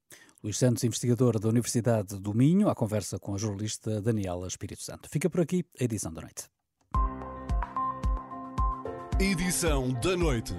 Luís 0.46 0.58
Santos, 0.58 0.84
investigador 0.84 1.40
da 1.40 1.48
Universidade 1.48 2.20
do 2.20 2.32
Minho, 2.32 2.68
à 2.68 2.74
conversa 2.74 3.18
com 3.18 3.34
a 3.34 3.36
jornalista 3.36 4.00
Daniela 4.00 4.46
Espírito 4.46 4.80
Santo. 4.80 5.08
Fica 5.10 5.28
por 5.28 5.40
aqui 5.40 5.64
a 5.80 5.82
edição 5.82 6.12
da 6.12 6.22
noite. 6.22 6.44
Edição 9.18 9.92
da 9.94 10.16
noite. 10.16 10.54